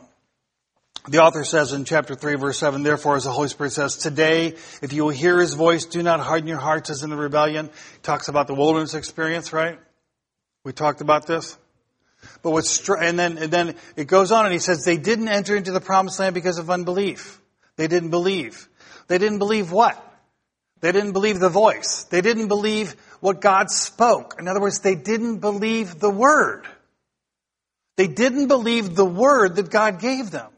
[1.08, 4.56] the author says in chapter 3, verse 7, Therefore, as the Holy Spirit says, Today,
[4.82, 7.68] if you will hear His voice, do not harden your hearts as in the rebellion.
[7.68, 9.80] He talks about the wilderness experience, right?
[10.64, 11.58] We talked about this.
[12.42, 15.56] But what's, and then, and then it goes on and he says, they didn't enter
[15.56, 17.40] into the promised land because of unbelief.
[17.78, 18.68] They didn't believe.
[19.08, 20.06] They didn't believe what?
[20.82, 22.06] They didn't believe the voice.
[22.10, 24.36] They didn't believe what God spoke.
[24.40, 26.66] In other words, they didn't believe the word.
[27.98, 30.50] They didn't believe the word that God gave them.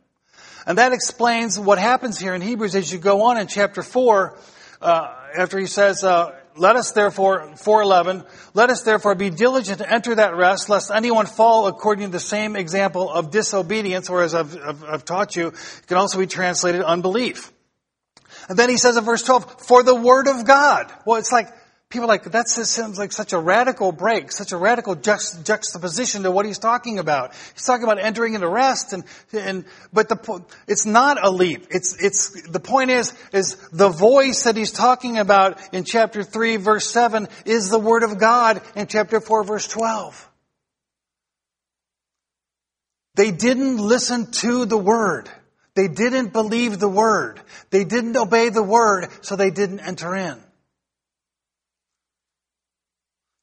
[0.67, 4.37] And that explains what happens here in Hebrews as you go on in chapter 4,
[4.81, 9.91] uh, after he says, uh, let us therefore, 411, let us therefore be diligent to
[9.91, 14.35] enter that rest, lest anyone fall according to the same example of disobedience, or as
[14.35, 17.51] I've, I've, I've taught you, it can also be translated unbelief.
[18.49, 20.91] And then he says in verse 12, for the word of God.
[21.05, 21.47] Well, it's like,
[21.91, 26.45] people like, that sounds like such a radical break, such a radical juxtaposition to what
[26.45, 27.33] he's talking about.
[27.53, 31.67] He's talking about entering into rest and, and, but the, it's not a leap.
[31.69, 36.55] It's, it's, the point is, is the voice that he's talking about in chapter 3
[36.55, 40.29] verse 7 is the word of God in chapter 4 verse 12.
[43.15, 45.29] They didn't listen to the word.
[45.75, 47.41] They didn't believe the word.
[47.69, 50.41] They didn't obey the word, so they didn't enter in.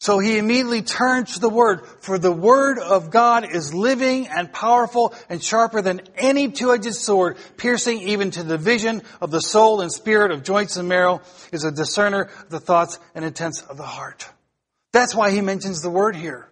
[0.01, 4.53] So he immediately turned to the Word, for the Word of God is living and
[4.53, 9.81] powerful and sharper than any two-edged sword, piercing even to the division of the soul
[9.81, 11.21] and spirit of joints and marrow,
[11.53, 14.29] is a discerner of the thoughts and intents of the heart.
[14.93, 16.49] That's why he mentions the Word here.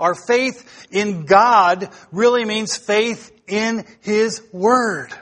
[0.00, 5.12] Our faith in God really means faith in His Word.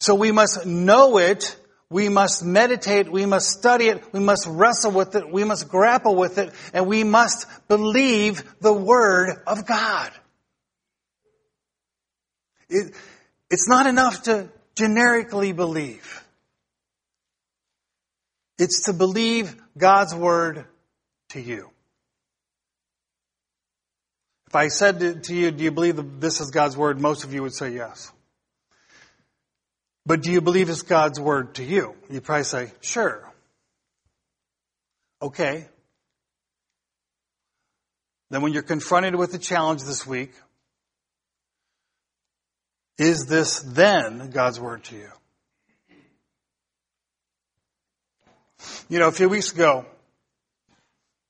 [0.00, 1.56] So we must know it,
[1.92, 6.16] we must meditate, we must study it, we must wrestle with it, we must grapple
[6.16, 10.10] with it, and we must believe the Word of God.
[12.68, 12.94] It,
[13.50, 16.24] It's not enough to generically believe.
[18.58, 20.64] It's to believe God's word
[21.30, 21.70] to you.
[24.48, 27.00] If I said to you, do you believe this is God's word?
[27.00, 28.12] Most of you would say yes.
[30.04, 31.94] But do you believe it's God's word to you?
[32.10, 33.32] You'd probably say, sure.
[35.20, 35.68] Okay.
[38.30, 40.32] Then when you're confronted with a challenge this week,
[42.98, 45.08] is this then God's word to you?
[48.88, 49.84] You know, a few weeks ago,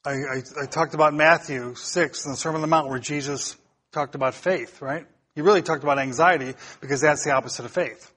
[0.05, 3.57] I, I, I, talked about Matthew 6 in the Sermon on the Mount where Jesus
[3.93, 5.07] talked about faith, right?
[5.35, 8.12] He really talked about anxiety because that's the opposite of faith.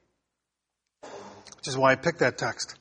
[1.66, 2.76] Which is why I picked that text.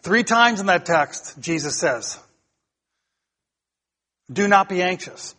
[0.00, 2.18] Three times in that text, Jesus says,
[4.32, 5.34] do not be anxious.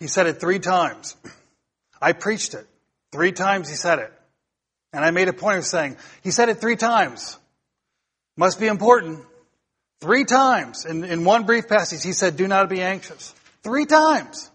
[0.00, 1.14] He said it three times.
[2.02, 2.66] I preached it.
[3.12, 4.12] Three times he said it.
[4.92, 7.38] And I made a point of saying, he said it three times.
[8.36, 9.20] Must be important.
[10.00, 13.32] Three times in, in one brief passage, he said, Do not be anxious.
[13.62, 14.50] Three times.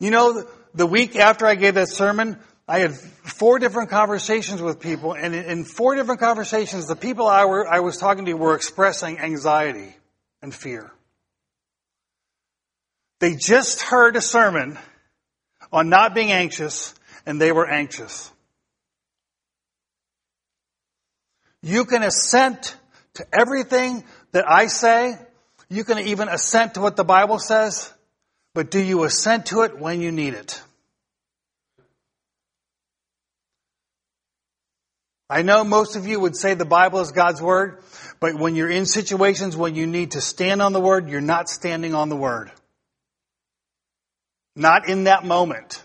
[0.00, 0.44] You know,
[0.74, 2.36] the week after I gave that sermon,
[2.72, 7.44] I had four different conversations with people, and in four different conversations, the people I,
[7.44, 9.94] were, I was talking to were expressing anxiety
[10.40, 10.90] and fear.
[13.20, 14.78] They just heard a sermon
[15.70, 16.94] on not being anxious,
[17.26, 18.32] and they were anxious.
[21.60, 22.74] You can assent
[23.16, 25.18] to everything that I say.
[25.68, 27.92] You can even assent to what the Bible says,
[28.54, 30.62] but do you assent to it when you need it?
[35.32, 37.82] I know most of you would say the Bible is God's Word,
[38.20, 41.48] but when you're in situations when you need to stand on the Word, you're not
[41.48, 42.52] standing on the Word.
[44.54, 45.82] Not in that moment.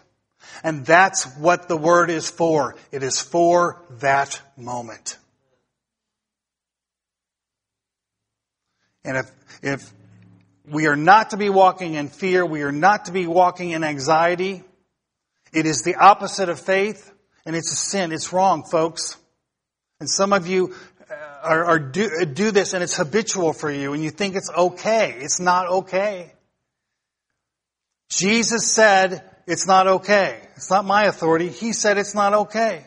[0.65, 2.75] And that's what the Word is for.
[2.91, 5.17] It is for that moment.
[9.05, 9.31] And if,
[9.63, 9.93] if
[10.69, 13.85] we are not to be walking in fear, we are not to be walking in
[13.85, 14.61] anxiety,
[15.53, 17.09] it is the opposite of faith,
[17.45, 18.11] and it's a sin.
[18.11, 19.15] It's wrong, folks.
[19.99, 20.75] And some of you
[21.09, 24.49] uh, are, are do, do this and it's habitual for you and you think it's
[24.49, 25.15] okay.
[25.19, 26.33] It's not okay.
[28.09, 30.39] Jesus said it's not okay.
[30.55, 31.49] It's not my authority.
[31.49, 32.85] He said it's not okay.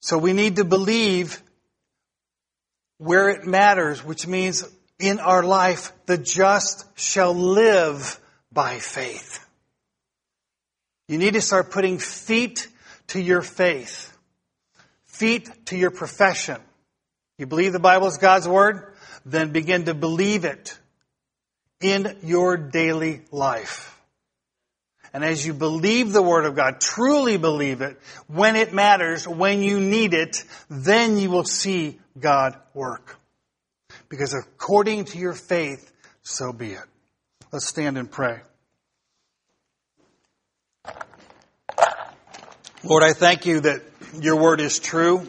[0.00, 1.42] So we need to believe
[2.98, 4.64] where it matters, which means
[4.98, 8.20] in our life, the just shall live
[8.52, 9.44] by faith.
[11.10, 12.68] You need to start putting feet
[13.08, 14.16] to your faith,
[15.06, 16.58] feet to your profession.
[17.36, 18.94] You believe the Bible is God's Word?
[19.26, 20.78] Then begin to believe it
[21.80, 23.98] in your daily life.
[25.12, 27.98] And as you believe the Word of God, truly believe it,
[28.28, 33.16] when it matters, when you need it, then you will see God work.
[34.08, 35.90] Because according to your faith,
[36.22, 36.84] so be it.
[37.50, 38.42] Let's stand and pray.
[42.82, 43.82] Lord, I thank you that
[44.22, 45.28] your word is true.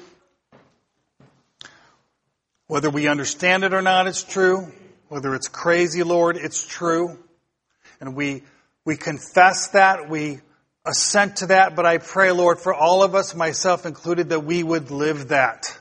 [2.68, 4.72] Whether we understand it or not, it's true.
[5.10, 7.20] Whether it's crazy, Lord, it's true.
[8.00, 8.44] And we,
[8.86, 10.40] we confess that, we
[10.86, 14.64] assent to that, but I pray, Lord, for all of us, myself included, that we
[14.64, 15.78] would live that.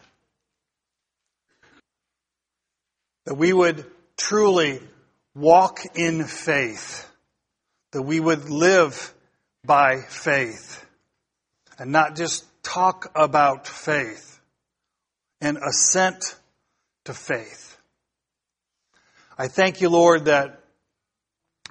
[3.26, 4.80] That we would truly
[5.36, 7.08] walk in faith.
[7.92, 9.14] That we would live
[9.64, 10.84] by faith.
[11.80, 14.38] And not just talk about faith
[15.40, 16.36] and assent
[17.04, 17.78] to faith.
[19.38, 20.60] I thank you, Lord, that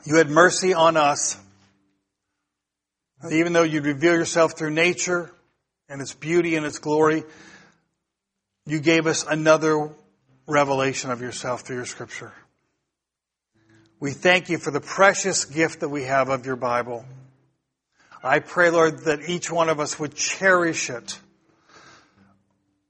[0.05, 1.37] you had mercy on us.
[3.31, 5.29] Even though you reveal yourself through nature
[5.87, 7.23] and its beauty and its glory,
[8.65, 9.91] you gave us another
[10.47, 12.33] revelation of yourself through your scripture.
[13.99, 17.05] We thank you for the precious gift that we have of your Bible.
[18.23, 21.19] I pray, Lord, that each one of us would cherish it.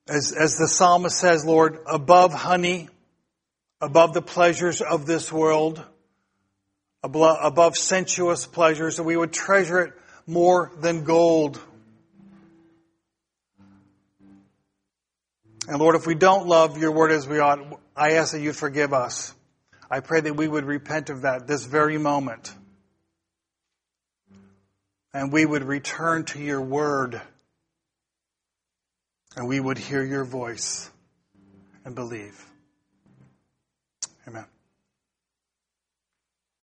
[0.08, 2.90] As, as the psalmist says, Lord, above honey,
[3.80, 5.84] above the pleasures of this world,
[7.04, 9.94] above, sensuous pleasures, that we would treasure it
[10.26, 11.62] more than gold.
[15.68, 18.52] And Lord, if we don't love your word as we ought, I ask that you
[18.52, 19.34] forgive us.
[19.92, 22.52] I pray that we would repent of that this very moment.
[25.14, 27.22] And we would return to your word.
[29.36, 30.90] And we would hear your voice
[31.86, 32.49] and believe.